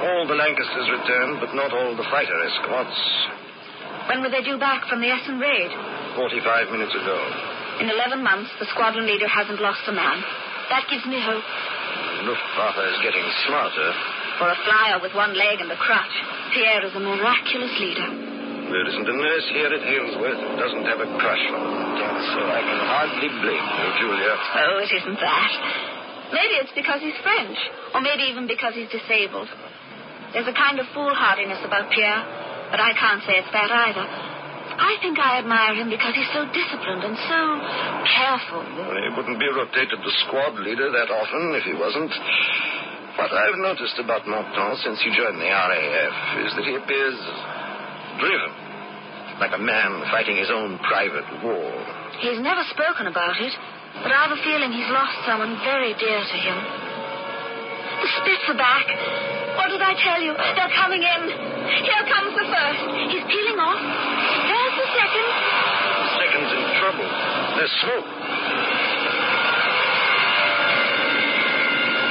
All 0.05 0.27
the 0.27 0.37
Lancasters 0.37 0.89
returned, 0.91 1.41
but 1.41 1.55
not 1.55 1.73
all 1.73 1.97
the 1.97 2.05
fighter 2.11 2.35
escorts. 2.45 2.99
When 4.11 4.21
were 4.21 4.29
they 4.29 4.43
due 4.45 4.59
back 4.59 4.85
from 4.91 5.01
the 5.01 5.09
Essen 5.09 5.41
raid? 5.41 5.71
45 6.17 6.71
minutes 6.71 6.93
ago. 6.93 7.19
In 7.81 7.89
11 7.89 8.23
months, 8.23 8.51
the 8.61 8.67
squadron 8.71 9.07
leader 9.07 9.29
hasn't 9.29 9.61
lost 9.61 9.83
a 9.89 9.93
man. 9.93 10.21
That 10.69 10.85
gives 10.91 11.07
me 11.07 11.19
hope. 11.23 11.45
Luftwaffe 12.29 12.85
is 12.93 12.99
getting 13.03 13.25
smarter. 13.49 13.91
For 14.39 14.49
a 14.51 14.59
flyer 14.67 14.99
with 15.01 15.15
one 15.15 15.33
leg 15.37 15.61
and 15.61 15.71
a 15.71 15.79
crutch, 15.79 16.15
Pierre 16.53 16.85
is 16.85 16.95
a 16.95 17.01
miraculous 17.01 17.73
leader. 17.79 18.35
There 18.65 18.87
isn't 18.89 19.09
a 19.09 19.17
nurse 19.17 19.47
here 19.53 19.71
at 19.71 19.83
Halesworth 19.85 20.41
who 20.41 20.57
doesn't 20.57 20.87
have 20.89 21.01
a 21.01 21.09
crush 21.21 21.45
on 21.53 21.63
him, 22.01 22.15
so 22.33 22.41
I 22.49 22.61
can 22.65 22.81
hardly 22.81 23.29
blame 23.45 23.67
you, 23.79 23.89
Julia. 24.01 24.35
Oh, 24.35 24.81
it 24.83 24.91
isn't 24.91 25.21
that. 25.21 25.53
Maybe 26.33 26.55
it's 26.63 26.73
because 26.73 27.01
he's 27.01 27.17
French, 27.21 27.59
or 27.93 28.01
maybe 28.01 28.25
even 28.31 28.47
because 28.47 28.75
he's 28.75 28.89
disabled. 28.89 29.49
There's 30.33 30.49
a 30.49 30.57
kind 30.57 30.81
of 30.81 30.87
foolhardiness 30.95 31.63
about 31.65 31.91
Pierre, 31.93 32.23
but 32.71 32.81
I 32.81 32.93
can't 32.97 33.23
say 33.23 33.39
it's 33.39 33.53
that 33.53 33.71
either. 33.71 34.07
I 34.75 34.99
think 34.99 35.21
I 35.21 35.39
admire 35.39 35.79
him 35.79 35.91
because 35.93 36.17
he's 36.19 36.31
so 36.35 36.43
disciplined 36.51 37.05
and 37.07 37.15
so 37.31 37.41
careful. 38.11 38.65
Well, 38.65 38.97
he 38.99 39.11
wouldn't 39.15 39.39
be 39.39 39.47
rotated 39.47 40.01
to 40.03 40.11
squad 40.27 40.59
leader 40.59 40.91
that 40.91 41.13
often 41.13 41.55
if 41.55 41.63
he 41.63 41.75
wasn't. 41.79 42.11
What 43.15 43.31
I've 43.31 43.61
noticed 43.63 43.95
about 44.03 44.27
Montan 44.27 44.75
since 44.83 44.99
he 45.07 45.15
joined 45.15 45.39
the 45.39 45.47
RAF 45.47 46.17
is 46.43 46.51
that 46.59 46.67
he 46.67 46.75
appears 46.75 47.15
driven, 48.19 48.51
like 49.39 49.55
a 49.55 49.63
man 49.63 50.03
fighting 50.11 50.35
his 50.35 50.51
own 50.51 50.83
private 50.83 51.29
war. 51.47 51.71
He's 52.19 52.43
never 52.43 52.67
spoken 52.75 53.07
about 53.07 53.39
it, 53.39 53.55
but 54.03 54.11
I've 54.11 54.33
a 54.35 54.41
feeling 54.43 54.73
he's 54.73 54.91
lost 54.91 55.15
someone 55.29 55.55
very 55.63 55.95
dear 55.95 56.21
to 56.21 56.37
him. 56.41 56.59
The 58.03 58.09
Spits 58.21 58.47
are 58.51 58.59
back. 58.59 58.87
What 59.55 59.71
did 59.71 59.81
I 59.81 59.95
tell 59.97 60.21
you? 60.21 60.35
They're 60.35 60.75
coming 60.77 61.01
in. 61.01 61.21
Here 61.31 62.05
comes 62.11 62.33
the 62.35 62.47
first. 62.51 62.83
He's 63.15 63.25
peeling 63.25 63.59
off. 63.63 63.81
There's 63.81 64.75
the 64.77 64.89
second. 64.93 65.27
The 65.31 66.11
second's 66.21 66.53
in 66.53 66.65
trouble. 66.83 67.09
There's 67.55 67.75
smoke. 67.87 68.09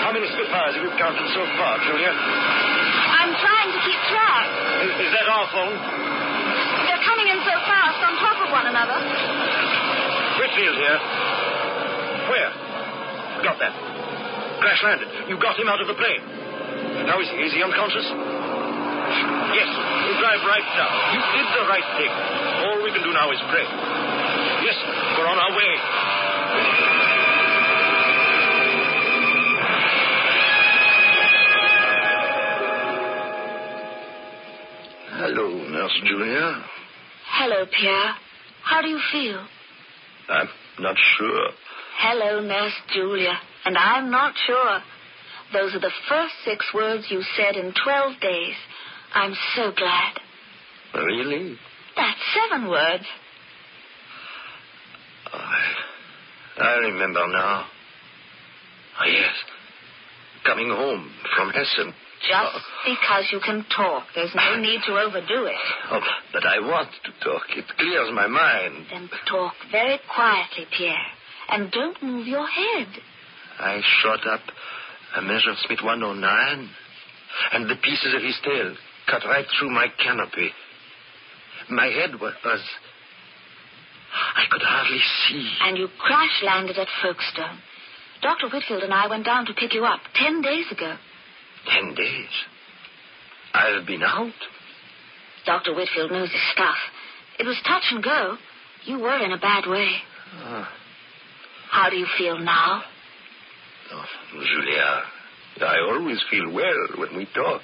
How 0.08 0.12
many 0.16 0.28
Spitfires 0.34 0.74
have 0.80 0.84
you 0.88 0.94
counted 0.96 1.28
so 1.36 1.44
far, 1.60 1.78
Julia? 1.84 2.10
I'm 2.10 3.34
trying 3.38 3.70
to 3.76 3.80
keep 3.84 4.02
track. 4.10 4.48
Is, 4.88 4.92
is 5.04 5.12
that 5.14 5.28
our 5.30 5.48
phone? 5.52 5.78
They're 6.88 7.06
coming 7.06 7.28
in 7.28 7.40
so 7.44 7.56
fast 7.70 8.00
on 8.02 8.12
top 8.24 8.38
of 8.40 8.50
one 8.50 8.68
another. 8.72 8.98
Whitfield 10.40 10.78
here. 10.80 11.00
Where? 12.30 12.52
Got 13.44 13.58
that. 13.60 13.74
Crash 14.62 14.82
landed. 14.84 15.10
You 15.28 15.36
got 15.40 15.60
him 15.60 15.68
out 15.68 15.82
of 15.82 15.88
the 15.88 15.98
plane. 15.98 16.24
How 17.08 17.20
is 17.20 17.28
he? 17.28 17.38
Is 17.44 17.52
he 17.54 17.62
unconscious? 17.64 18.08
Yes. 19.54 19.70
We'll 20.08 20.20
drive 20.20 20.42
right 20.48 20.68
down. 20.78 20.92
You 21.14 21.22
did 21.36 21.48
the 21.52 21.66
right 21.68 21.88
thing. 22.00 22.12
All 22.64 22.80
we 22.84 22.92
can 22.92 23.04
do 23.04 23.12
now 23.12 23.32
is 23.32 23.40
pray. 23.52 23.68
Yes, 24.64 24.78
we're 25.20 25.28
on 25.28 25.38
our 25.38 25.52
way. 25.58 25.72
Hello, 35.12 35.48
Nurse 35.70 36.02
Julia. 36.06 36.64
Hello, 37.28 37.66
Pierre. 37.66 38.16
How 38.64 38.82
do 38.82 38.88
you 38.88 39.00
feel? 39.12 39.46
I'm 40.30 40.50
not 40.80 40.96
sure. 41.18 41.50
Hello, 41.98 42.42
Nurse 42.42 42.74
Julia. 42.94 43.34
And 43.66 43.78
I'm 43.78 44.10
not 44.10 44.34
sure. 44.46 44.80
Those 45.54 45.76
are 45.76 45.80
the 45.80 45.92
first 46.10 46.34
six 46.46 46.66
words 46.74 47.06
you 47.10 47.22
said 47.38 47.56
in 47.56 47.74
12 47.84 48.20
days. 48.20 48.56
I'm 49.14 49.34
so 49.56 49.72
glad. 49.76 50.14
Really? 50.96 51.56
That's 51.96 52.20
seven 52.34 52.70
words. 52.70 53.04
I, 55.32 55.74
I 56.58 56.74
remember 56.78 57.28
now. 57.28 57.66
Oh, 59.02 59.06
yes. 59.06 59.34
Coming 60.46 60.70
home 60.70 61.12
from 61.36 61.50
Essen. 61.50 61.94
Just 62.28 62.66
because 62.86 63.28
you 63.32 63.40
can 63.44 63.66
talk, 63.76 64.04
there's 64.16 64.34
no 64.34 64.56
need 64.56 64.80
to 64.88 64.94
overdo 64.94 65.46
it. 65.46 65.56
Oh, 65.92 66.00
but 66.32 66.46
I 66.46 66.60
want 66.60 66.90
to 67.04 67.12
talk. 67.24 67.44
It 67.56 67.66
clears 67.78 68.10
my 68.14 68.28
mind. 68.28 68.86
Then 68.90 69.10
talk 69.30 69.54
very 69.72 70.00
quietly, 70.14 70.66
Pierre. 70.78 70.96
And 71.54 71.72
don't 71.72 72.02
move 72.02 72.26
your 72.26 72.48
head. 72.48 72.88
I 73.60 73.80
shot 74.02 74.26
up 74.26 74.42
a 75.16 75.22
Messerschmitt 75.22 75.84
109, 75.84 76.70
and 77.54 77.70
the 77.70 77.76
pieces 77.76 78.16
of 78.16 78.24
his 78.24 78.36
tail 78.44 78.74
cut 79.08 79.24
right 79.26 79.46
through 79.60 79.70
my 79.70 79.86
canopy. 80.04 80.50
My 81.70 81.86
head 81.86 82.20
was. 82.20 82.34
was 82.44 82.60
I 84.36 84.46
could 84.50 84.64
hardly 84.64 85.00
see. 85.28 85.52
And 85.62 85.78
you 85.78 85.90
crash 86.00 86.42
landed 86.44 86.78
at 86.78 86.88
Folkestone. 87.04 87.60
Dr. 88.24 88.50
Whitfield 88.50 88.82
and 88.82 88.94
I 88.94 89.08
went 89.08 89.26
down 89.26 89.46
to 89.46 89.54
pick 89.54 89.76
you 89.76 89.86
up 89.86 90.00
ten 90.16 90.42
days 90.42 90.66
ago. 90.72 90.96
Ten 91.70 91.94
days. 91.94 92.34
I've 93.54 93.86
been 93.86 94.02
out. 94.02 94.34
Dr. 95.46 95.76
Whitfield 95.76 96.12
knows 96.12 96.32
his 96.32 96.42
stuff. 96.52 96.78
It 97.38 97.46
was 97.46 97.62
touch 97.68 97.84
and 97.92 98.04
go. 98.04 98.38
You 98.86 98.98
were 98.98 99.24
in 99.24 99.32
a 99.32 99.38
bad 99.38 99.70
way. 99.70 99.90
Ah. 100.38 100.70
How 101.74 101.90
do 101.90 101.96
you 101.98 102.06
feel 102.20 102.38
now? 102.38 102.84
Oh, 103.92 104.06
Julia, 104.32 105.02
I 105.68 105.80
always 105.90 106.24
feel 106.30 106.54
well 106.54 107.00
when 107.00 107.18
we 107.18 107.26
talk. 107.34 107.62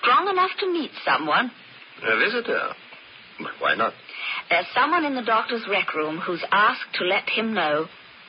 Strong 0.00 0.28
enough 0.30 0.50
to 0.60 0.72
meet 0.72 0.90
someone. 1.04 1.50
A 2.02 2.18
visitor. 2.18 2.72
Why 3.60 3.74
not? 3.74 3.92
There's 4.48 4.64
someone 4.74 5.04
in 5.04 5.14
the 5.14 5.22
doctor's 5.22 5.62
rec 5.70 5.94
room 5.94 6.18
who's 6.26 6.42
asked 6.50 6.94
to 6.94 7.04
let 7.04 7.28
him 7.28 7.52
know 7.52 7.84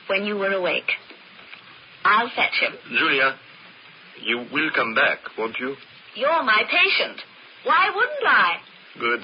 when 0.08 0.24
you 0.24 0.36
were 0.36 0.52
awake. 0.52 0.92
I'll 2.04 2.28
fetch 2.36 2.60
him. 2.60 2.74
Julia, 2.90 3.36
you 4.22 4.44
will 4.52 4.70
come 4.74 4.94
back, 4.94 5.20
won't 5.38 5.56
you? 5.58 5.76
You're 6.14 6.42
my 6.42 6.62
patient. 6.70 7.22
Why 7.64 7.90
wouldn't 7.94 8.26
I? 8.26 8.56
Good. 8.98 9.20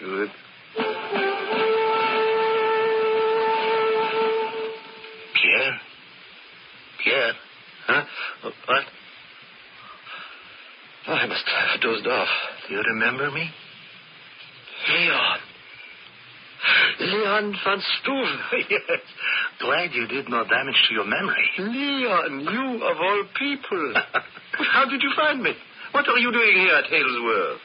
Good. 0.00 1.31
Pierre? 7.02 7.32
Huh? 7.86 8.04
What? 8.42 8.84
Oh, 11.08 11.12
I 11.12 11.26
must 11.26 11.44
have 11.46 11.80
dozed 11.80 12.06
off. 12.06 12.28
Do 12.68 12.74
you 12.74 12.82
remember 12.94 13.30
me? 13.30 13.50
Leon. 14.88 15.38
Leon 17.00 17.54
van 17.64 17.80
Stoeven. 17.80 18.38
yes. 18.70 19.00
Glad 19.60 19.90
you 19.92 20.06
did 20.06 20.28
no 20.28 20.44
damage 20.44 20.80
to 20.88 20.94
your 20.94 21.04
memory. 21.04 21.50
Leon, 21.58 22.40
you 22.40 22.84
of 22.84 22.96
all 22.98 23.24
people. 23.38 23.94
How 24.72 24.84
did 24.88 25.02
you 25.02 25.12
find 25.16 25.42
me? 25.42 25.52
What 25.90 26.08
are 26.08 26.18
you 26.18 26.32
doing 26.32 26.54
here 26.54 26.76
at 26.76 26.84
Halesworth? 26.84 27.58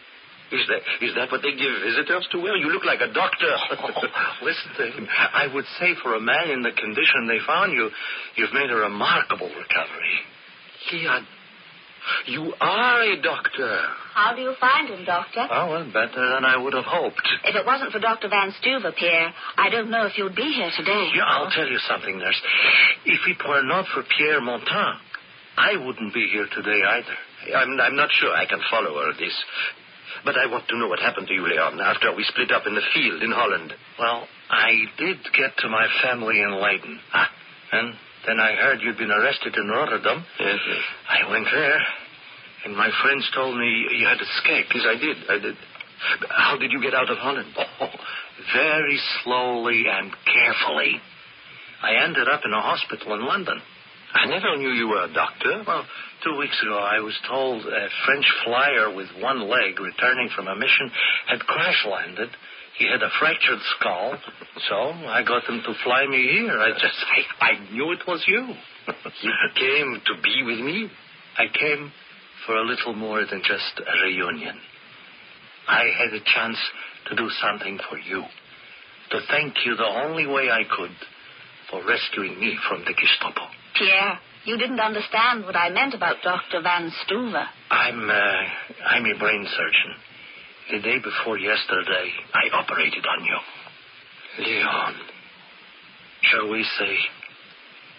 Is 0.51 0.63
that, 0.71 0.81
is 1.03 1.11
that 1.15 1.31
what 1.31 1.41
they 1.43 1.51
give 1.51 1.73
visitors 1.83 2.27
to 2.31 2.39
wear? 2.39 2.55
You 2.55 2.71
look 2.71 2.85
like 2.85 3.01
a 3.01 3.11
doctor. 3.11 3.51
Listen 4.43 4.71
to 4.79 4.85
him. 4.95 5.07
I 5.11 5.47
would 5.53 5.65
say 5.79 5.95
for 6.01 6.15
a 6.15 6.21
man 6.21 6.49
in 6.49 6.61
the 6.61 6.71
condition 6.71 7.27
they 7.27 7.39
found 7.45 7.73
you, 7.73 7.89
you've 8.35 8.53
made 8.53 8.71
a 8.71 8.75
remarkable 8.75 9.49
recovery. 9.49 10.15
Leon, 10.93 11.27
you 12.27 12.53
are 12.61 13.01
a 13.01 13.21
doctor. 13.21 13.81
How 14.13 14.33
do 14.35 14.41
you 14.41 14.53
find 14.59 14.89
him, 14.89 15.05
Doctor? 15.05 15.45
Oh, 15.51 15.71
well, 15.71 15.85
better 15.91 16.23
than 16.33 16.45
I 16.45 16.57
would 16.57 16.73
have 16.73 16.85
hoped. 16.87 17.27
If 17.43 17.55
it 17.55 17.65
wasn't 17.65 17.91
for 17.91 17.99
Dr. 17.99 18.29
Van 18.29 18.53
Stuver, 18.61 18.95
Pierre, 18.95 19.33
I 19.57 19.69
don't 19.69 19.91
know 19.91 20.05
if 20.05 20.17
you'd 20.17 20.35
be 20.35 20.47
here 20.55 20.71
today. 20.75 21.11
Yeah, 21.13 21.27
I'll 21.27 21.51
tell 21.51 21.67
you 21.67 21.77
something, 21.79 22.17
nurse. 22.17 22.41
If 23.05 23.19
it 23.27 23.37
were 23.47 23.63
not 23.63 23.85
for 23.93 24.03
Pierre 24.03 24.41
Montan, 24.41 24.95
I 25.57 25.75
wouldn't 25.75 26.13
be 26.13 26.29
here 26.31 26.47
today 26.53 26.81
either. 26.83 27.57
I'm, 27.57 27.79
I'm 27.79 27.95
not 27.95 28.09
sure 28.11 28.33
I 28.33 28.45
can 28.45 28.59
follow 28.71 28.91
all 28.91 29.13
this. 29.19 29.35
But 30.25 30.37
I 30.37 30.47
want 30.47 30.67
to 30.67 30.77
know 30.77 30.87
what 30.87 30.99
happened 30.99 31.27
to 31.27 31.33
you, 31.33 31.47
Leon, 31.47 31.79
after 31.81 32.15
we 32.15 32.23
split 32.23 32.51
up 32.51 32.65
in 32.65 32.75
the 32.75 32.85
field 32.93 33.23
in 33.23 33.31
Holland. 33.31 33.73
Well, 33.99 34.27
I 34.49 34.85
did 34.97 35.17
get 35.35 35.57
to 35.59 35.69
my 35.69 35.87
family 36.03 36.41
in 36.41 36.51
Leiden. 36.51 36.99
Ah, 37.13 37.29
and 37.71 37.93
then 38.25 38.39
I 38.39 38.53
heard 38.55 38.81
you'd 38.81 38.97
been 38.97 39.11
arrested 39.11 39.55
in 39.55 39.67
Rotterdam. 39.67 40.25
Yes, 40.39 40.59
yes. 40.67 40.83
I 41.09 41.29
went 41.29 41.47
there, 41.51 41.81
and 42.65 42.75
my 42.75 42.89
friends 43.01 43.29
told 43.33 43.57
me 43.57 43.87
you 43.95 44.07
had 44.07 44.19
escaped. 44.19 44.73
Yes, 44.75 44.85
I 44.87 44.99
did. 44.99 45.17
I 45.29 45.39
did. 45.39 45.55
How 46.29 46.57
did 46.57 46.71
you 46.71 46.81
get 46.81 46.93
out 46.93 47.09
of 47.09 47.17
Holland? 47.17 47.53
Oh, 47.57 47.89
very 48.53 48.99
slowly 49.23 49.85
and 49.89 50.11
carefully. 50.25 51.01
I 51.81 52.03
ended 52.03 52.27
up 52.27 52.41
in 52.45 52.53
a 52.53 52.61
hospital 52.61 53.13
in 53.13 53.25
London. 53.25 53.61
I 54.13 54.25
never 54.25 54.57
knew 54.57 54.71
you 54.71 54.87
were 54.87 55.03
a 55.03 55.13
doctor. 55.13 55.63
Well, 55.67 55.85
two 56.23 56.37
weeks 56.37 56.57
ago, 56.63 56.77
I 56.77 56.99
was 56.99 57.17
told 57.27 57.65
a 57.65 57.87
French 58.05 58.25
flyer 58.45 58.95
with 58.95 59.07
one 59.19 59.41
leg 59.41 59.79
returning 59.79 60.29
from 60.35 60.47
a 60.47 60.55
mission 60.55 60.91
had 61.27 61.39
crash 61.41 61.85
landed. 61.89 62.29
He 62.77 62.85
had 62.85 63.01
a 63.01 63.09
fractured 63.19 63.59
skull, 63.77 64.17
so 64.69 64.75
I 65.09 65.23
got 65.23 65.47
them 65.47 65.61
to 65.65 65.73
fly 65.83 66.05
me 66.05 66.29
here. 66.31 66.59
I 66.59 66.71
just, 66.71 66.99
I, 67.41 67.45
I 67.45 67.71
knew 67.71 67.91
it 67.91 68.05
was 68.07 68.23
you. 68.27 68.53
You 69.21 69.31
came 69.55 70.01
to 70.05 70.21
be 70.21 70.43
with 70.43 70.59
me? 70.59 70.89
I 71.37 71.45
came 71.51 71.91
for 72.45 72.55
a 72.55 72.65
little 72.65 72.93
more 72.93 73.25
than 73.25 73.41
just 73.41 73.81
a 73.81 74.05
reunion. 74.05 74.55
I 75.67 75.85
had 75.97 76.13
a 76.13 76.23
chance 76.23 76.57
to 77.09 77.15
do 77.15 77.29
something 77.41 77.79
for 77.89 77.97
you, 77.97 78.23
to 79.11 79.19
thank 79.29 79.55
you 79.65 79.75
the 79.75 79.83
only 79.83 80.25
way 80.25 80.49
I 80.49 80.63
could 80.63 80.95
for 81.69 81.85
rescuing 81.85 82.39
me 82.39 82.57
from 82.69 82.85
the 82.85 82.93
Gestapo. 82.93 83.47
Pierre, 83.77 84.19
you 84.45 84.57
didn't 84.57 84.79
understand 84.79 85.43
what 85.43 85.55
I 85.55 85.69
meant 85.69 85.93
about 85.93 86.17
Dr. 86.23 86.61
Van 86.61 86.91
Stuver. 87.03 87.45
I'm, 87.69 88.09
uh, 88.09 88.13
I'm 88.85 89.05
a 89.05 89.19
brain 89.19 89.45
surgeon. 89.45 89.93
The 90.71 90.79
day 90.79 90.97
before 91.03 91.37
yesterday, 91.37 92.11
I 92.33 92.57
operated 92.57 93.05
on 93.05 93.25
you. 93.25 94.45
Leon, 94.45 94.93
shall 96.21 96.49
we 96.49 96.63
say, 96.77 96.95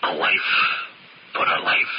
a 0.03 0.13
life 0.15 0.51
for 1.35 1.45
a 1.45 1.63
life? 1.63 1.97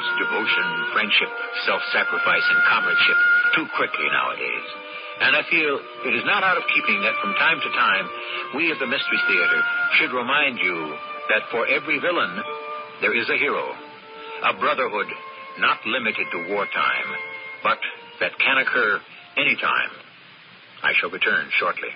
Words 0.00 0.18
devotion, 0.18 0.66
friendship, 0.92 1.28
self 1.66 1.82
sacrifice, 1.92 2.46
and 2.48 2.60
comradeship 2.68 3.18
too 3.56 3.66
quickly 3.76 4.08
nowadays. 4.12 4.66
And 5.20 5.36
I 5.36 5.42
feel 5.50 5.80
it 6.08 6.14
is 6.16 6.24
not 6.24 6.42
out 6.42 6.56
of 6.56 6.64
keeping 6.72 7.02
that 7.02 7.16
from 7.20 7.34
time 7.36 7.60
to 7.60 7.70
time 7.76 8.06
we 8.56 8.72
of 8.72 8.78
the 8.78 8.88
Mystery 8.88 9.20
Theater 9.28 9.60
should 10.00 10.12
remind 10.16 10.58
you 10.58 10.96
that 11.28 11.44
for 11.50 11.66
every 11.68 12.00
villain 12.00 12.40
there 13.00 13.16
is 13.16 13.28
a 13.28 13.36
hero, 13.36 13.72
a 14.44 14.56
brotherhood 14.56 15.08
not 15.58 15.84
limited 15.84 16.26
to 16.32 16.54
wartime, 16.54 17.10
but 17.62 17.78
that 18.20 18.38
can 18.38 18.58
occur 18.58 19.00
anytime. 19.36 19.92
I 20.82 20.92
shall 20.96 21.10
return 21.10 21.50
shortly. 21.58 21.92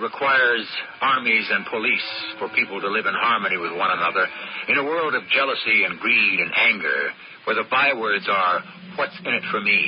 Requires 0.00 0.66
armies 1.00 1.46
and 1.50 1.66
police 1.66 2.08
for 2.38 2.48
people 2.50 2.80
to 2.80 2.88
live 2.88 3.06
in 3.06 3.14
harmony 3.14 3.56
with 3.56 3.72
one 3.76 3.90
another, 3.90 4.26
in 4.68 4.78
a 4.78 4.84
world 4.84 5.14
of 5.14 5.22
jealousy 5.34 5.84
and 5.84 5.98
greed 5.98 6.40
and 6.40 6.52
anger, 6.54 7.10
where 7.44 7.56
the 7.56 7.68
bywords 7.70 8.28
are, 8.30 8.62
what's 8.96 9.18
in 9.24 9.34
it 9.34 9.44
for 9.50 9.60
me, 9.60 9.80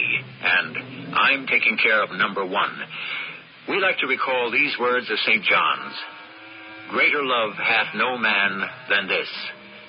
and 0.43 1.15
I'm 1.15 1.47
taking 1.47 1.77
care 1.77 2.03
of 2.03 2.11
number 2.13 2.45
one, 2.45 2.75
we 3.69 3.81
like 3.81 3.99
to 3.99 4.07
recall 4.07 4.51
these 4.51 4.75
words 4.81 5.11
of 5.11 5.19
St. 5.21 5.45
John's. 5.45 5.95
Greater 6.91 7.23
love 7.23 7.55
hath 7.55 7.95
no 7.95 8.19
man 8.19 8.63
than 8.89 9.07
this, 9.07 9.29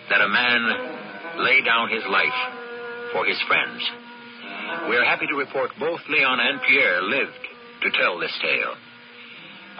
that 0.10 0.22
a 0.22 0.28
man 0.28 1.42
lay 1.42 1.62
down 1.64 1.90
his 1.90 2.04
life 2.10 2.40
for 3.14 3.26
his 3.26 3.42
friends. 3.48 3.82
We 4.90 4.98
are 4.98 5.06
happy 5.06 5.26
to 5.28 5.36
report 5.36 5.72
both 5.80 6.02
Leon 6.10 6.40
and 6.40 6.62
Pierre 6.68 7.02
lived 7.02 7.48
to 7.84 7.92
tell 7.98 8.20
this 8.20 8.38
tale. 8.42 8.76